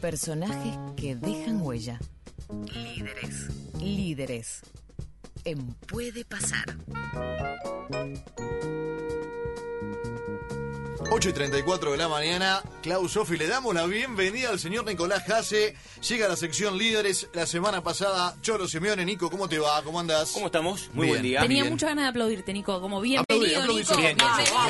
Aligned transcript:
Personajes 0.00 0.76
que 0.96 1.16
dejan 1.16 1.60
huella. 1.60 1.98
Líderes. 2.72 3.48
Líderes. 3.80 4.60
En 5.44 5.74
Puede 5.74 6.24
Pasar. 6.24 6.76
8 11.10 11.28
y 11.28 11.32
34 11.32 11.92
de 11.92 11.96
la 11.96 12.08
mañana, 12.08 12.62
Klaus 12.82 13.12
Sofi, 13.12 13.36
le 13.38 13.46
damos 13.48 13.74
la 13.74 13.86
bienvenida 13.86 14.50
al 14.50 14.58
señor 14.60 14.84
Nicolás 14.84 15.24
Jase. 15.26 15.74
Llega 16.08 16.26
a 16.26 16.28
la 16.28 16.36
sección 16.36 16.76
líderes 16.78 17.28
la 17.32 17.46
semana 17.46 17.82
pasada. 17.82 18.36
Cholo 18.42 18.68
Simeone, 18.68 19.04
Nico, 19.04 19.30
¿cómo 19.30 19.48
te 19.48 19.58
va? 19.58 19.82
¿Cómo 19.82 19.98
andas? 20.00 20.30
¿Cómo 20.32 20.46
estamos? 20.46 20.90
Muy 20.92 21.06
Bien. 21.06 21.08
buen 21.14 21.22
día. 21.22 21.40
Tenía 21.40 21.62
bien. 21.62 21.72
muchas 21.72 21.88
ganas 21.90 22.04
de 22.04 22.08
aplaudirte, 22.10 22.52
Nico. 22.52 22.80
Como 22.80 22.98
Aplaudí, 22.98 23.24
bienvenido, 23.26 23.60
aplaudí, 23.60 23.80
Nico. 23.80 23.94
sí. 23.94 24.00
Bien, 24.00 24.16
Bienvenido. 24.16 24.54
Bien, 24.58 24.68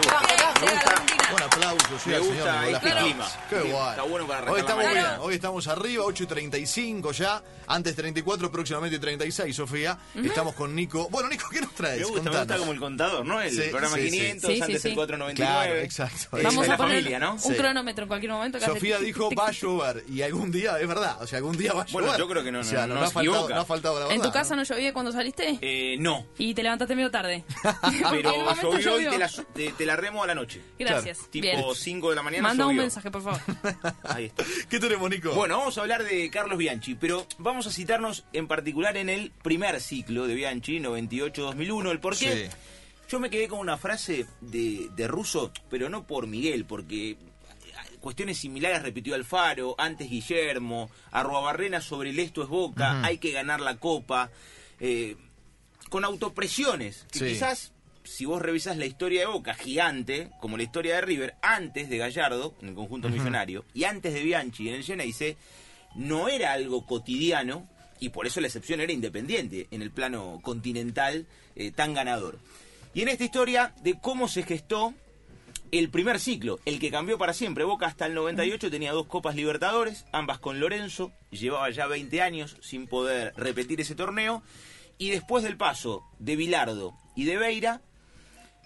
bien. 0.00 0.70
Llega 0.70 0.82
la 0.84 1.21
Argentina. 1.34 1.36
Un 1.36 1.42
aplauso, 1.74 1.98
sí, 1.98 2.10
Me 2.10 2.16
al 2.16 2.22
gusta 2.22 2.68
este 2.68 2.90
clima. 2.90 3.28
Qué 3.50 3.60
guay. 3.60 3.90
está 3.90 4.02
bueno 4.02 4.26
para 4.26 4.52
Hoy 4.52 4.60
estamos 4.60 4.84
bien, 4.90 5.06
hoy 5.20 5.34
estamos 5.34 5.68
arriba, 5.68 6.04
8 6.04 6.22
y 6.24 6.26
35 6.26 7.12
ya. 7.12 7.42
Antes 7.66 7.94
34, 7.96 8.50
próximamente 8.52 8.98
36, 8.98 9.54
Sofía. 9.56 9.98
Estamos 10.22 10.54
con 10.54 10.74
Nico. 10.74 11.08
Bueno, 11.10 11.28
Nico, 11.28 11.48
¿qué 11.50 11.60
nos 11.60 11.72
traes? 11.74 11.98
Me 12.00 12.04
gusta, 12.06 12.22
me 12.22 12.28
gusta 12.30 12.38
Contanos. 12.40 12.60
como 12.60 12.72
el 12.72 12.80
contador, 12.80 13.24
¿no? 13.26 13.40
El 13.40 13.50
Sí, 13.50 13.62
programa 13.70 13.96
sí, 13.96 14.10
sí. 14.10 14.10
500, 14.18 14.50
Sí, 14.50 14.56
sí, 14.56 14.62
antes 14.62 14.82
sí. 14.82 14.88
el 14.88 14.94
499. 14.94 15.34
Claro, 15.34 15.80
exacto. 15.80 16.36
Es 16.36 16.42
Vamos 16.44 16.68
a 16.68 16.76
poner 16.76 16.96
familia, 16.96 17.18
¿no? 17.18 17.36
un 17.42 17.54
cronómetro 17.54 18.02
en 18.04 18.08
cualquier 18.08 18.32
momento. 18.32 18.58
que 18.58 18.64
Sofía 18.64 18.98
dijo 18.98 19.30
va 19.38 19.48
a 19.48 19.52
llover 19.52 20.04
y 20.08 20.22
algún 20.22 20.50
día, 20.50 20.78
es 20.80 20.88
verdad, 20.88 21.16
o 21.22 21.26
sea, 21.26 21.38
algún 21.38 21.56
día 21.56 21.72
va 21.72 21.82
a 21.82 21.86
llover. 21.86 22.04
Bueno, 22.04 22.18
yo 22.18 22.28
creo 22.28 22.42
que 22.44 22.52
no, 22.52 22.60
O 22.60 22.64
sea, 22.64 22.86
no, 22.86 22.94
no, 22.94 23.00
no 23.00 23.06
ha 23.06 23.10
faltado, 23.10 23.34
equivoca. 23.36 23.54
no 23.54 23.60
ha 23.60 23.64
faltado 23.64 23.94
la 23.94 24.00
verdad. 24.06 24.16
¿En 24.16 24.22
tu 24.22 24.32
casa 24.32 24.56
no 24.56 24.62
llovía 24.64 24.92
cuando 24.92 25.12
saliste? 25.12 25.58
Eh, 25.60 25.96
no, 25.98 26.26
Y 26.38 26.52
te 26.54 26.62
levantaste 26.62 26.94
medio 26.96 27.10
tarde. 27.10 27.44
pero 28.10 28.32
llovió 28.60 28.78
y 28.78 28.82
llovió. 28.82 29.10
te 29.12 29.18
la, 29.18 29.30
te, 29.54 29.72
te 29.72 29.86
la 29.86 29.96
remo 29.96 30.22
a 30.22 30.26
la 30.26 30.34
noche. 30.34 30.60
Gracias. 30.78 31.20
Tipo 31.30 31.42
Bien. 31.42 31.62
5 31.74 32.10
de 32.10 32.16
la 32.16 32.22
mañana 32.22 32.48
Manda 32.48 32.66
un 32.66 32.76
mensaje, 32.76 33.10
por 33.10 33.22
favor. 33.22 33.40
Ahí 34.04 34.26
está. 34.26 34.44
¿Qué 34.68 34.78
tenemos, 34.78 35.08
Nico? 35.10 35.32
Bueno, 35.34 35.58
vamos 35.58 35.76
a 35.78 35.82
hablar 35.82 36.04
de 36.04 36.30
Carlos 36.30 36.58
Bianchi, 36.58 36.94
pero 36.94 37.26
vamos 37.38 37.66
a 37.66 37.70
citarnos 37.70 38.24
en 38.32 38.46
particular 38.48 38.96
en 38.96 39.08
el 39.08 39.30
primer 39.42 39.80
ciclo 39.80 40.26
de 40.26 40.34
Bianchi, 40.34 40.78
98-2001. 40.80 41.90
¿El 41.90 42.00
por 42.00 42.16
qué? 42.16 42.48
Sí. 42.50 42.56
Yo 43.08 43.20
me 43.20 43.28
quedé 43.30 43.48
con 43.48 43.58
una 43.58 43.76
frase 43.76 44.26
de, 44.40 44.88
de 44.96 45.06
Russo, 45.08 45.52
pero 45.68 45.88
no 45.90 46.06
por 46.06 46.26
Miguel, 46.26 46.64
porque 46.64 47.16
cuestiones 48.00 48.38
similares 48.38 48.82
repitió 48.82 49.14
Alfaro, 49.14 49.74
antes 49.78 50.08
Guillermo, 50.10 50.90
Arruabarrena 51.10 51.80
sobre 51.80 52.10
el 52.10 52.18
esto 52.18 52.42
es 52.42 52.48
Boca, 52.48 53.02
hay 53.04 53.18
que 53.18 53.30
ganar 53.32 53.60
la 53.60 53.76
Copa, 53.76 54.30
eh, 54.80 55.16
con 55.88 56.04
autopresiones, 56.04 57.06
que 57.12 57.18
Sí. 57.18 57.24
quizás 57.26 57.71
si 58.04 58.24
vos 58.24 58.42
revisás 58.42 58.76
la 58.76 58.86
historia 58.86 59.20
de 59.20 59.26
Boca, 59.26 59.54
gigante, 59.54 60.30
como 60.40 60.56
la 60.56 60.62
historia 60.62 60.96
de 60.96 61.00
River, 61.02 61.34
antes 61.42 61.88
de 61.88 61.98
Gallardo, 61.98 62.54
en 62.60 62.68
el 62.68 62.74
conjunto 62.74 63.08
millonario, 63.08 63.64
y 63.74 63.84
antes 63.84 64.12
de 64.14 64.22
Bianchi 64.22 64.68
en 64.68 64.74
el 64.74 64.84
Geneise, 64.84 65.36
no 65.94 66.28
era 66.28 66.52
algo 66.52 66.86
cotidiano, 66.86 67.68
y 68.00 68.08
por 68.08 68.26
eso 68.26 68.40
la 68.40 68.48
excepción 68.48 68.80
era 68.80 68.92
Independiente, 68.92 69.68
en 69.70 69.82
el 69.82 69.90
plano 69.90 70.40
continental 70.42 71.26
eh, 71.54 71.70
tan 71.70 71.94
ganador. 71.94 72.38
Y 72.94 73.02
en 73.02 73.08
esta 73.08 73.24
historia 73.24 73.74
de 73.82 73.98
cómo 74.00 74.28
se 74.28 74.42
gestó 74.42 74.94
el 75.70 75.88
primer 75.88 76.20
ciclo, 76.20 76.60
el 76.66 76.78
que 76.78 76.90
cambió 76.90 77.16
para 77.16 77.32
siempre. 77.32 77.64
Boca 77.64 77.86
hasta 77.86 78.04
el 78.04 78.14
98 78.14 78.70
tenía 78.70 78.92
dos 78.92 79.06
Copas 79.06 79.34
Libertadores, 79.34 80.04
ambas 80.12 80.38
con 80.38 80.60
Lorenzo, 80.60 81.12
llevaba 81.30 81.70
ya 81.70 81.86
20 81.86 82.20
años 82.20 82.58
sin 82.60 82.86
poder 82.86 83.32
repetir 83.36 83.80
ese 83.80 83.94
torneo, 83.94 84.42
y 84.98 85.10
después 85.10 85.42
del 85.42 85.56
paso 85.56 86.04
de 86.18 86.36
Bilardo 86.36 86.94
y 87.16 87.24
de 87.24 87.38
Beira, 87.38 87.80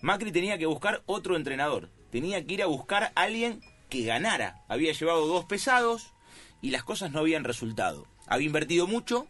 Macri 0.07 0.31
tenía 0.31 0.57
que 0.57 0.67
buscar 0.67 1.03
otro 1.07 1.35
entrenador, 1.37 1.91
tenía 2.13 2.47
que 2.47 2.55
ir 2.55 2.63
a 2.63 2.67
buscar 2.67 3.03
a 3.17 3.23
alguien 3.23 3.61
que 3.91 4.05
ganara. 4.05 4.63
Había 4.69 4.93
llevado 4.93 5.27
dos 5.27 5.47
pesados 5.47 6.13
y 6.63 6.71
las 6.71 6.85
cosas 6.85 7.11
no 7.11 7.19
habían 7.19 7.43
resultado. 7.43 8.07
Había 8.29 8.47
invertido 8.47 8.87
mucho 8.87 9.27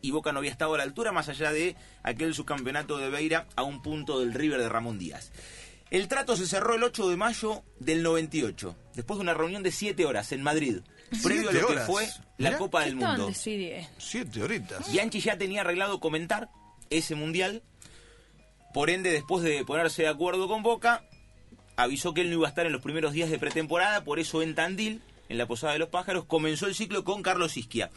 y 0.00 0.10
Boca 0.10 0.32
no 0.32 0.40
había 0.40 0.50
estado 0.50 0.74
a 0.74 0.78
la 0.78 0.82
altura 0.82 1.12
más 1.12 1.28
allá 1.28 1.52
de 1.52 1.76
aquel 2.02 2.34
subcampeonato 2.34 2.98
de 2.98 3.10
Beira 3.10 3.46
a 3.54 3.62
un 3.62 3.80
punto 3.80 4.18
del 4.18 4.34
River 4.34 4.60
de 4.60 4.68
Ramón 4.68 4.98
Díaz. 4.98 5.30
El 5.92 6.08
trato 6.08 6.36
se 6.36 6.48
cerró 6.48 6.74
el 6.74 6.82
8 6.82 7.08
de 7.08 7.16
mayo 7.16 7.62
del 7.78 8.02
98, 8.02 8.74
después 8.96 9.18
de 9.18 9.22
una 9.22 9.34
reunión 9.34 9.62
de 9.62 9.70
7 9.70 10.04
horas 10.04 10.32
en 10.32 10.42
Madrid, 10.42 10.78
previo 11.22 11.48
a 11.48 11.52
¿Siete 11.52 11.60
lo 11.60 11.66
que 11.68 11.72
horas? 11.74 11.86
fue 11.86 12.08
la 12.38 12.48
Mirá. 12.48 12.58
Copa 12.58 12.80
¿Qué 12.80 12.86
del 12.86 12.96
Mundo. 12.96 13.26
de 13.28 13.34
Sirie? 13.34 13.88
Siete 13.98 14.42
horitas. 14.42 14.90
Bianchi 14.90 15.20
ya 15.20 15.38
tenía 15.38 15.60
arreglado 15.60 16.00
comentar 16.00 16.48
ese 16.90 17.14
mundial. 17.14 17.62
Por 18.72 18.90
ende, 18.90 19.10
después 19.10 19.44
de 19.44 19.64
ponerse 19.64 20.02
de 20.02 20.08
acuerdo 20.08 20.48
con 20.48 20.62
Boca, 20.62 21.04
avisó 21.76 22.14
que 22.14 22.22
él 22.22 22.30
no 22.30 22.36
iba 22.36 22.46
a 22.46 22.50
estar 22.50 22.66
en 22.66 22.72
los 22.72 22.82
primeros 22.82 23.12
días 23.12 23.30
de 23.30 23.38
pretemporada. 23.38 24.04
Por 24.04 24.18
eso 24.18 24.42
en 24.42 24.54
Tandil, 24.54 25.02
en 25.28 25.38
la 25.38 25.46
Posada 25.46 25.74
de 25.74 25.78
los 25.78 25.88
Pájaros, 25.88 26.24
comenzó 26.24 26.66
el 26.66 26.74
ciclo 26.74 27.04
con 27.04 27.22
Carlos 27.22 27.56
Isquia. 27.56 27.90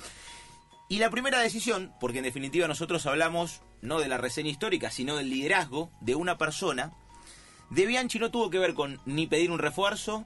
Y 0.88 1.00
la 1.00 1.10
primera 1.10 1.40
decisión, 1.40 1.94
porque 2.00 2.20
en 2.20 2.26
definitiva 2.26 2.68
nosotros 2.68 3.06
hablamos 3.06 3.62
no 3.82 4.00
de 4.00 4.08
la 4.08 4.18
reseña 4.18 4.50
histórica, 4.50 4.92
sino 4.92 5.16
del 5.16 5.30
liderazgo 5.30 5.90
de 6.02 6.16
una 6.16 6.38
persona, 6.38 6.94
de 7.70 7.86
Bianchi 7.86 8.20
no 8.20 8.32
tuvo 8.32 8.50
que 8.50 8.60
ver 8.60 8.74
con 8.74 9.00
ni 9.06 9.26
pedir 9.28 9.52
un 9.52 9.60
refuerzo, 9.60 10.26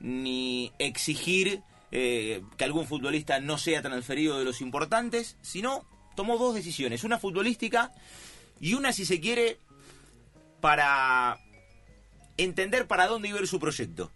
ni 0.00 0.72
exigir 0.78 1.62
eh, 1.90 2.42
que 2.56 2.64
algún 2.64 2.86
futbolista 2.86 3.40
no 3.40 3.56
sea 3.56 3.80
transferido 3.80 4.38
de 4.38 4.44
los 4.44 4.60
importantes, 4.60 5.36
sino 5.40 5.86
tomó 6.14 6.36
dos 6.36 6.54
decisiones, 6.54 7.04
una 7.04 7.18
futbolística 7.18 7.92
y 8.60 8.74
una, 8.74 8.92
si 8.92 9.06
se 9.06 9.20
quiere, 9.20 9.58
para 10.64 11.40
entender 12.38 12.86
para 12.86 13.06
dónde 13.06 13.28
iba 13.28 13.36
a 13.36 13.42
ir 13.42 13.46
su 13.46 13.60
proyecto. 13.60 14.10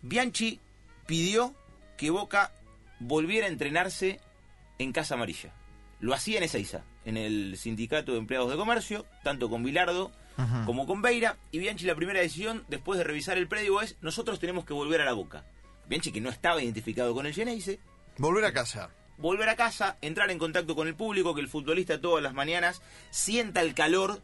Bianchi 0.00 0.60
pidió 1.06 1.54
que 1.98 2.08
Boca 2.08 2.52
volviera 2.98 3.48
a 3.48 3.50
entrenarse 3.50 4.18
en 4.78 4.92
Casa 4.92 5.12
Amarilla. 5.12 5.52
Lo 6.00 6.14
hacía 6.14 6.38
en 6.38 6.44
Ezeiza, 6.44 6.84
en 7.04 7.18
el 7.18 7.58
Sindicato 7.58 8.12
de 8.12 8.18
Empleados 8.18 8.50
de 8.50 8.56
Comercio, 8.56 9.04
tanto 9.22 9.50
con 9.50 9.62
Bilardo 9.62 10.10
como 10.64 10.86
con 10.86 11.02
Beira. 11.02 11.36
Y 11.50 11.58
Bianchi 11.58 11.84
la 11.84 11.94
primera 11.94 12.20
decisión, 12.20 12.64
después 12.68 12.96
de 12.96 13.04
revisar 13.04 13.36
el 13.36 13.48
predio, 13.48 13.82
es 13.82 13.98
nosotros 14.00 14.40
tenemos 14.40 14.64
que 14.64 14.72
volver 14.72 15.02
a 15.02 15.04
la 15.04 15.12
Boca. 15.12 15.44
Bianchi, 15.86 16.12
que 16.12 16.22
no 16.22 16.30
estaba 16.30 16.62
identificado 16.62 17.12
con 17.12 17.26
el 17.26 17.34
Geneise, 17.34 17.78
Volver 18.16 18.46
a 18.46 18.54
casa. 18.54 18.88
volver 19.18 19.50
a 19.50 19.56
casa, 19.56 19.98
entrar 20.00 20.30
en 20.30 20.38
contacto 20.38 20.74
con 20.74 20.88
el 20.88 20.94
público, 20.94 21.34
que 21.34 21.42
el 21.42 21.48
futbolista 21.48 22.00
todas 22.00 22.22
las 22.22 22.32
mañanas 22.32 22.80
sienta 23.10 23.60
el 23.60 23.74
calor 23.74 24.22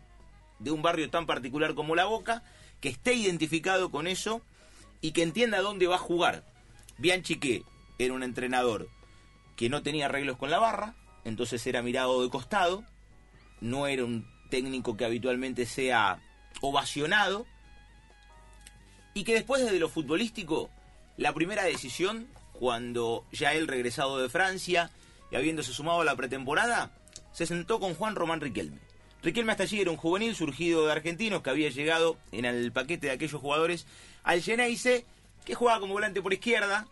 de 0.58 0.70
un 0.70 0.82
barrio 0.82 1.10
tan 1.10 1.26
particular 1.26 1.74
como 1.74 1.94
La 1.94 2.04
Boca, 2.04 2.42
que 2.80 2.88
esté 2.88 3.14
identificado 3.14 3.91
con 3.91 4.06
eso 4.06 4.42
y 5.00 5.12
que 5.12 5.22
entienda 5.22 5.60
dónde 5.60 5.86
va 5.86 5.96
a 5.96 5.98
jugar. 5.98 6.44
Bianchi 6.98 7.36
que 7.36 7.64
era 7.98 8.14
un 8.14 8.22
entrenador 8.22 8.88
que 9.56 9.69
no 9.69 9.82
tenía 9.82 10.06
arreglos 10.06 10.36
con 10.36 10.50
la 10.50 10.58
barra, 10.58 10.94
entonces 11.24 11.66
era 11.66 11.82
mirado 11.82 12.22
de 12.22 12.30
costado, 12.30 12.84
no 13.60 13.86
era 13.86 14.04
un 14.04 14.26
técnico 14.50 14.96
que 14.96 15.04
habitualmente 15.04 15.66
sea 15.66 16.20
ovacionado, 16.60 17.46
y 19.14 19.25
que 19.25 19.34
después 19.34 19.64
desde 19.64 19.80
lo 19.80 19.88
futbolístico, 19.88 20.70
la 21.16 21.32
primera 21.32 21.64
decisión, 21.64 22.28
cuando 22.52 23.26
ya 23.32 23.52
él 23.52 23.66
regresado 23.66 24.19
de 24.19 24.28
Francia 24.28 24.90
y 25.32 25.36
habiéndose 25.36 25.72
sumado 25.72 26.02
a 26.02 26.04
la 26.04 26.14
pretemporada, 26.14 26.92
se 27.32 27.44
sentó 27.44 27.80
con 27.80 27.94
Juan 27.94 28.14
Román 28.14 28.40
Riquelme. 28.40 28.78
Riquelme 29.23 29.53
hasta 29.53 29.65
allí 29.65 29.81
era 29.81 29.91
un 29.91 29.97
juvenil 29.97 30.34
surgido 30.34 30.87
de 30.87 30.93
argentinos 30.93 31.43
que 31.43 31.51
había 31.51 31.71
llegado 31.71 32.17
en 32.33 32.45
el 32.45 32.71
paquete 32.73 33.09
de 33.09 33.12
aquellos 33.12 33.41
jugadores 33.41 33.87
al 34.23 34.43
Geneise, 34.43 35.05
que 35.45 35.55
jugaba 35.55 35.81
como 35.81 35.95
volante 35.95 36.23
por 36.23 36.33
izquierda, 36.33 36.87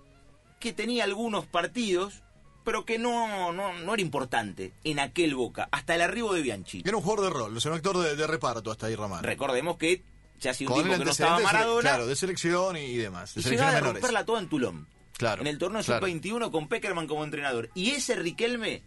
que 0.58 0.72
tenía 0.72 1.04
algunos 1.04 1.46
partidos, 1.46 2.22
pero 2.64 2.84
que 2.84 2.98
no, 2.98 3.52
no, 3.52 3.72
no 3.74 3.94
era 3.94 4.02
importante 4.02 4.72
en 4.82 4.98
aquel 4.98 5.34
Boca, 5.34 5.68
hasta 5.70 5.94
el 5.94 6.02
arribo 6.02 6.34
de 6.34 6.42
Bianchi. 6.42 6.82
Era 6.84 6.96
un 6.96 7.02
jugador 7.02 7.24
de 7.26 7.30
rol, 7.30 7.56
o 7.56 7.60
sea, 7.60 7.70
un 7.70 7.76
actor 7.76 7.98
de, 7.98 8.16
de 8.16 8.26
reparto 8.26 8.72
hasta 8.72 8.86
ahí, 8.86 8.96
Román. 8.96 9.22
Recordemos 9.22 9.76
que 9.76 10.02
ya 10.40 10.50
hacía 10.50 10.68
un 10.68 10.74
Con 10.74 10.90
que 10.90 11.04
no 11.04 11.10
estaba 11.10 11.38
Maradona 11.40 11.80
Claro, 11.80 12.06
de 12.06 12.16
selección 12.16 12.76
y, 12.76 12.80
y 12.80 12.96
demás. 12.96 13.34
De 13.34 13.40
y 13.40 13.44
llegaba 13.44 13.76
a 13.76 13.80
romperla 13.80 14.24
toda 14.24 14.40
en 14.40 14.48
Tulón. 14.48 14.86
Claro. 15.16 15.40
En 15.40 15.46
el 15.46 15.58
torneo 15.58 15.82
claro. 15.82 16.06
sub-21 16.06 16.50
con 16.50 16.68
Peckerman 16.68 17.06
como 17.06 17.24
entrenador. 17.24 17.70
Y 17.74 17.92
ese 17.92 18.16
Riquelme 18.16 18.82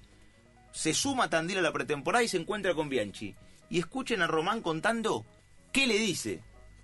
se 0.71 0.93
suma 0.93 1.29
Tandil 1.29 1.59
a 1.59 1.61
la 1.61 1.71
pretemporada 1.71 2.23
y 2.23 2.27
se 2.27 2.37
encuentra 2.37 2.73
con 2.73 2.89
Bianchi. 2.89 3.35
Y 3.69 3.79
escuchen 3.79 4.21
a 4.21 4.27
Román 4.27 4.61
contando 4.61 5.25
qué 5.71 5.87
le 5.87 5.97
dice 5.97 6.41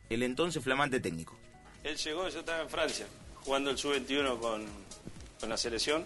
el 0.10 0.24
entonces 0.24 0.64
flamante 0.64 1.00
técnico. 1.00 1.38
Él 1.84 1.98
llegó, 1.98 2.28
yo 2.30 2.40
estaba 2.40 2.62
en 2.62 2.70
Francia, 2.70 3.06
jugando 3.44 3.70
el 3.70 3.78
sub-21 3.78 4.40
con, 4.40 4.66
con 5.40 5.50
la 5.50 5.58
selección. 5.58 6.06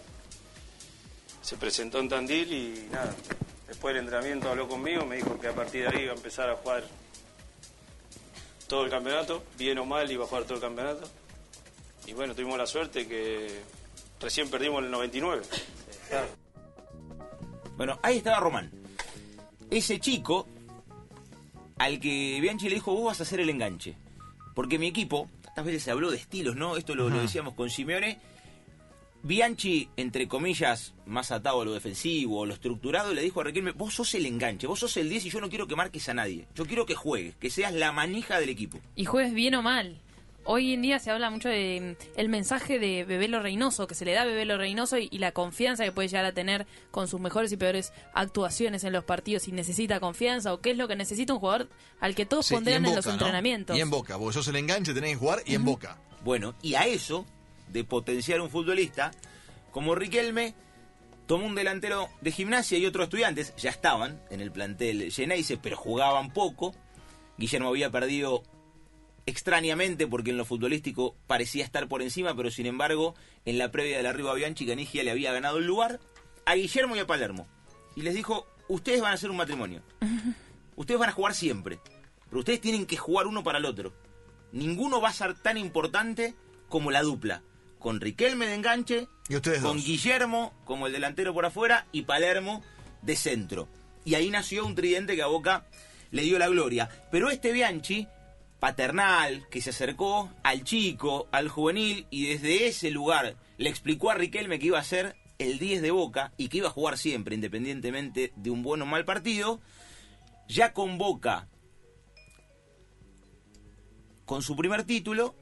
Se 1.42 1.58
presentó 1.58 2.00
en 2.00 2.10
Tandil 2.10 2.52
y 2.52 2.88
nada. 2.92 3.16
Después 3.68 3.94
del 3.94 4.04
entrenamiento 4.04 4.50
habló 4.50 4.68
conmigo, 4.68 5.06
me 5.06 5.18
dijo 5.18 5.40
que 5.40 5.48
a 5.48 5.54
partir 5.54 5.84
de 5.84 5.96
ahí 5.96 6.04
iba 6.04 6.14
a 6.14 6.16
empezar 6.16 6.50
a 6.50 6.56
jugar 6.56 6.84
todo 8.68 8.84
el 8.84 8.90
campeonato, 8.90 9.44
bien 9.58 9.78
o 9.80 9.86
mal 9.86 10.10
iba 10.12 10.26
a 10.26 10.28
jugar 10.28 10.44
todo 10.44 10.56
el 10.56 10.62
campeonato. 10.62 11.10
Y 12.08 12.14
bueno, 12.14 12.34
tuvimos 12.34 12.58
la 12.58 12.66
suerte 12.66 13.08
que 13.08 13.62
recién 14.20 14.50
perdimos 14.50 14.84
el 14.84 14.92
99. 14.92 15.44
Bueno, 17.80 17.98
ahí 18.04 18.18
estaba 18.18 18.42
Román. 18.42 18.70
Ese 19.72 20.02
chico 20.02 20.46
al 21.78 22.02
que 22.02 22.38
Bianchi 22.42 22.68
le 22.68 22.76
dijo, 22.76 22.94
vos 22.94 23.06
vas 23.06 23.22
a 23.22 23.24
hacer 23.24 23.40
el 23.40 23.50
enganche. 23.50 23.96
Porque 24.54 24.78
mi 24.78 24.88
equipo, 24.88 25.30
tantas 25.46 25.64
veces 25.64 25.84
se 25.84 25.92
habló 25.92 26.12
de 26.12 26.18
estilos, 26.18 26.58
¿no? 26.58 26.76
Esto 26.76 26.94
lo, 26.94 27.08
lo 27.08 27.22
decíamos 27.22 27.54
con 27.54 27.70
Simeone. 27.70 28.20
Bianchi, 29.24 29.88
entre 29.96 30.28
comillas, 30.28 30.94
más 31.06 31.32
atado 31.32 31.62
a 31.62 31.66
lo 31.66 31.74
defensivo, 31.74 32.44
a 32.44 32.48
lo 32.48 32.54
estructurado, 32.54 33.14
le 33.14 33.22
dijo 33.22 33.40
a 33.40 33.46
Riquelme, 33.46 33.72
vos 33.72 33.94
sos 33.94 34.14
el 34.14 34.26
enganche, 34.26 34.68
vos 34.68 34.80
sos 34.82 34.98
el 34.98 35.08
10 35.08 35.28
y 35.28 35.30
yo 35.30 35.40
no 35.40 35.48
quiero 35.48 35.66
que 35.66 35.78
marques 35.78 36.10
a 36.10 36.14
nadie. 36.14 36.50
Yo 36.56 36.66
quiero 36.66 36.86
que 36.86 36.96
juegues, 36.96 37.38
que 37.38 37.50
seas 37.50 37.74
la 37.74 37.94
manija 37.94 38.42
del 38.42 38.50
equipo. 38.50 38.78
Y 38.98 39.06
juegues 39.06 39.34
bien 39.34 39.56
o 39.56 39.62
mal. 39.62 40.02
Hoy 40.46 40.74
en 40.74 40.82
día 40.82 41.00
se 41.00 41.12
habla 41.12 41.30
mucho 41.30 41.50
de 41.50 41.96
mm, 42.00 42.20
el 42.20 42.30
mensaje 42.30 42.80
de 42.80 43.06
Bebelo 43.06 43.42
Reynoso, 43.42 43.88
que 43.88 43.96
se 43.96 44.06
le 44.06 44.14
da 44.14 44.24
a 44.24 44.26
Bebelo 44.26 44.58
Reynoso 44.58 44.98
y, 44.98 45.08
y 45.12 45.20
la 45.20 45.32
confianza 45.32 45.84
que 45.84 45.92
puede 45.92 46.08
llegar 46.08 46.26
a 46.26 46.34
tener 46.34 46.66
con 46.92 47.08
sus 47.08 47.20
mejores 47.20 47.52
y 47.52 47.58
peores 47.58 47.94
actuaciones 48.14 48.84
en 48.84 48.94
los 48.94 49.04
partidos. 49.04 49.44
Si 49.44 49.52
necesita 49.52 50.00
confianza 50.00 50.54
o 50.54 50.62
qué 50.62 50.72
es 50.72 50.78
lo 50.78 50.88
que 50.88 50.96
necesita 50.96 51.34
un 51.34 51.40
jugador 51.40 51.70
al 52.00 52.16
que 52.16 52.26
todos 52.26 52.46
Sí, 52.48 52.54
y 52.54 52.58
pondrían 52.58 52.84
en, 52.86 52.92
Boca, 52.92 52.96
los 52.96 53.06
¿no? 53.06 53.12
entrenamientos. 53.14 53.78
Y 53.78 53.82
en 53.82 53.90
Boca, 53.90 54.16
vos 54.16 54.34
sos 54.34 54.48
el 54.48 54.56
enganche, 54.56 54.94
tenés 54.94 55.12
que 55.12 55.18
jugar 55.18 55.44
y 55.46 55.56
en 55.56 55.66
Boca. 55.66 55.98
Bueno, 56.24 56.56
y 56.62 56.76
a 56.76 56.86
eso, 56.86 57.26
de 57.68 57.84
potenciar 57.84 58.42
un 58.42 58.50
futbolista, 58.50 59.12
como 59.72 59.96
Riquelme, 59.96 60.56
tomó 61.28 61.46
un 61.46 61.54
delantero 61.56 62.10
de 62.22 62.32
gimnasia 62.32 62.78
y 62.80 62.86
otros 62.86 63.04
estudiantes, 63.04 63.54
ya 63.56 63.70
estaban 63.70 64.20
en 64.32 64.42
el 64.42 64.52
plantel 64.52 65.12
Geneise, 65.12 65.58
pero 65.58 65.78
jugaban 65.78 66.34
poco. 66.34 66.74
Guillermo 67.38 67.70
había 67.70 67.90
perdido 67.92 68.44
extrañamente 69.26 70.08
porque 70.08 70.32
en 70.32 70.38
lo 70.38 70.46
futbolístico 70.46 71.16
parecía 71.28 71.64
estar 71.64 71.88
por 71.88 72.02
encima, 72.02 72.36
pero 72.36 72.52
sin 72.52 72.66
embargo, 72.66 73.16
en 73.46 73.58
la 73.58 73.72
previa 73.72 73.98
del 73.98 74.06
arriba 74.06 74.34
Bianchi, 74.34 74.66
Canigia 74.66 75.04
le 75.04 75.12
había 75.12 75.32
ganado 75.32 75.58
el 75.58 75.66
lugar 75.66 76.00
a 76.46 76.56
Guillermo 76.56 76.96
y 76.96 77.00
a 77.00 77.08
Palermo. 77.08 77.48
Y 77.96 78.02
les 78.02 78.16
dijo, 78.16 78.48
ustedes 78.68 79.02
van 79.02 79.12
a 79.12 79.16
hacer 79.16 79.30
un 79.30 79.38
matrimonio. 79.38 79.82
Ustedes 80.76 81.00
van 81.00 81.10
a 81.10 81.14
jugar 81.14 81.36
siempre. 81.36 81.80
Pero 82.30 82.40
ustedes 82.40 82.62
tienen 82.62 82.86
que 82.86 82.96
jugar 82.96 83.28
uno 83.28 83.44
para 83.44 83.58
el 83.58 83.66
otro. 83.66 83.92
Ninguno 84.54 85.02
va 85.02 85.10
a 85.10 85.14
ser 85.14 85.36
tan 85.36 85.58
importante 85.58 86.36
como 86.70 86.90
la 86.90 87.02
dupla. 87.02 87.42
Con 87.80 88.00
Riquelme 88.00 88.48
de 88.48 88.56
enganche, 88.56 89.08
Y 89.28 89.36
ustedes 89.36 89.62
con 89.62 89.78
dos. 89.78 89.86
Guillermo 89.86 90.54
como 90.64 90.88
el 90.88 90.94
delantero 90.94 91.34
por 91.34 91.46
afuera 91.46 91.86
y 91.92 92.04
Palermo 92.04 92.64
de 93.02 93.16
centro. 93.16 93.68
Y 94.06 94.16
ahí 94.16 94.30
nació 94.30 94.66
un 94.66 94.76
tridente 94.76 95.16
que 95.16 95.22
a 95.22 95.28
Boca 95.28 95.66
le 96.12 96.24
dio 96.24 96.40
la 96.40 96.48
gloria. 96.48 96.90
Pero 97.12 97.30
este 97.30 97.52
Bianchi, 97.52 98.08
paternal, 98.60 99.48
que 99.50 99.62
se 99.62 99.70
acercó 99.72 100.30
al 100.44 100.64
chico, 100.64 101.28
al 101.32 101.50
juvenil, 101.50 102.08
y 102.10 102.28
desde 102.28 102.68
ese 102.68 102.92
lugar 102.92 103.36
le 103.58 103.70
explicó 103.70 104.12
a 104.12 104.16
Riquelme 104.16 104.60
que 104.60 104.68
iba 104.68 104.80
a 104.80 104.84
ser 104.84 105.16
el 105.38 105.58
10 105.58 105.82
de 105.82 105.92
Boca 105.92 106.34
y 106.38 106.50
que 106.50 106.58
iba 106.58 106.68
a 106.68 106.72
jugar 106.72 106.98
siempre, 106.98 107.36
independientemente 107.36 108.34
de 108.36 108.50
un 108.50 108.62
buen 108.62 108.82
o 108.82 108.86
mal 108.86 109.06
partido, 109.06 109.62
ya 110.48 110.74
con 110.74 110.98
Boca, 110.98 111.48
con 114.26 114.44
su 114.44 114.56
primer 114.56 114.84
título, 114.84 115.36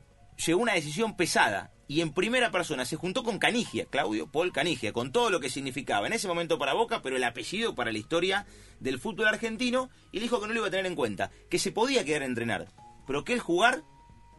llegó 0.45 0.61
una 0.61 0.73
decisión 0.73 1.17
pesada. 1.17 1.73
Y 1.89 2.01
en 2.01 2.11
primera 2.11 2.51
persona 2.51 2.83
se 2.83 2.97
juntó 2.97 3.23
con 3.23 3.39
Canigia, 3.39 3.85
Claudio 3.85 4.29
Paul 4.29 4.51
Canigia, 4.51 4.91
con 4.91 5.13
todo 5.13 5.29
lo 5.29 5.39
que 5.39 5.49
significaba 5.49 6.05
en 6.05 6.11
ese 6.11 6.27
momento 6.27 6.59
para 6.59 6.73
Boca, 6.73 7.01
pero 7.01 7.15
el 7.15 7.23
apellido 7.23 7.75
para 7.75 7.93
la 7.93 7.97
historia 7.97 8.45
del 8.81 8.99
fútbol 8.99 9.27
argentino, 9.27 9.89
y 10.11 10.19
dijo 10.19 10.41
que 10.41 10.47
no 10.47 10.53
lo 10.53 10.59
iba 10.59 10.67
a 10.67 10.71
tener 10.71 10.85
en 10.85 10.95
cuenta, 10.95 11.31
que 11.49 11.59
se 11.59 11.71
podía 11.71 12.03
quedar 12.03 12.23
a 12.23 12.25
entrenar, 12.25 12.67
pero 13.07 13.23
que 13.23 13.33
él 13.33 13.39
jugar 13.39 13.83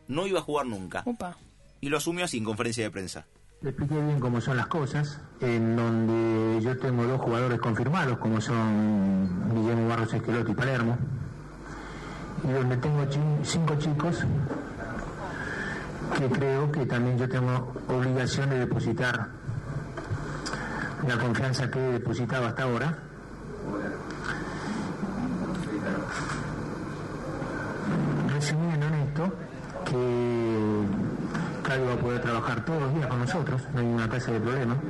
no 0.06 0.26
iba 0.26 0.38
a 0.38 0.42
jugar 0.42 0.66
nunca. 0.66 1.04
Y 1.80 1.88
lo 1.88 1.96
asumió 1.96 2.24
así 2.24 2.38
en 2.38 2.44
conferencia 2.44 2.84
de 2.84 2.90
prensa. 2.90 3.26
Le 3.60 3.70
expliqué 3.70 3.94
bien 4.00 4.20
cómo 4.20 4.40
son 4.40 4.56
las 4.56 4.68
cosas, 4.68 5.20
en 5.40 5.74
donde 5.74 6.62
yo 6.62 6.78
tengo 6.78 7.04
dos 7.04 7.20
jugadores 7.20 7.58
confirmados, 7.60 8.18
como 8.18 8.40
son 8.40 9.52
Guillermo 9.52 9.88
Barros 9.88 10.14
Esqueloto 10.14 10.52
y 10.52 10.54
Palermo, 10.54 10.96
y 12.44 12.52
donde 12.52 12.76
tengo 12.76 13.04
cinco 13.42 13.74
chicos 13.76 14.24
que 16.16 16.28
creo 16.28 16.70
que 16.70 16.86
también 16.86 17.18
yo 17.18 17.28
tengo 17.28 17.72
obligación 17.88 18.50
de 18.50 18.60
depositar 18.60 19.28
la 21.06 21.18
confianza 21.18 21.70
que 21.70 21.78
he 21.78 21.92
depositado 21.92 22.46
hasta 22.46 22.62
ahora. 22.62 22.98
Resumiendo 28.38 28.86
en 28.86 28.94
esto, 28.94 29.32
que 29.84 31.68
Caio 31.68 31.86
va 31.86 31.94
a 31.94 31.96
poder 31.96 32.22
trabajar 32.22 32.64
todos 32.64 32.82
los 32.82 32.94
días 32.94 33.08
con 33.08 33.18
nosotros, 33.18 33.62
no 33.74 33.80
hay 33.80 33.86
una 33.86 34.08
clase 34.08 34.32
de 34.32 34.38
problema, 34.38 34.80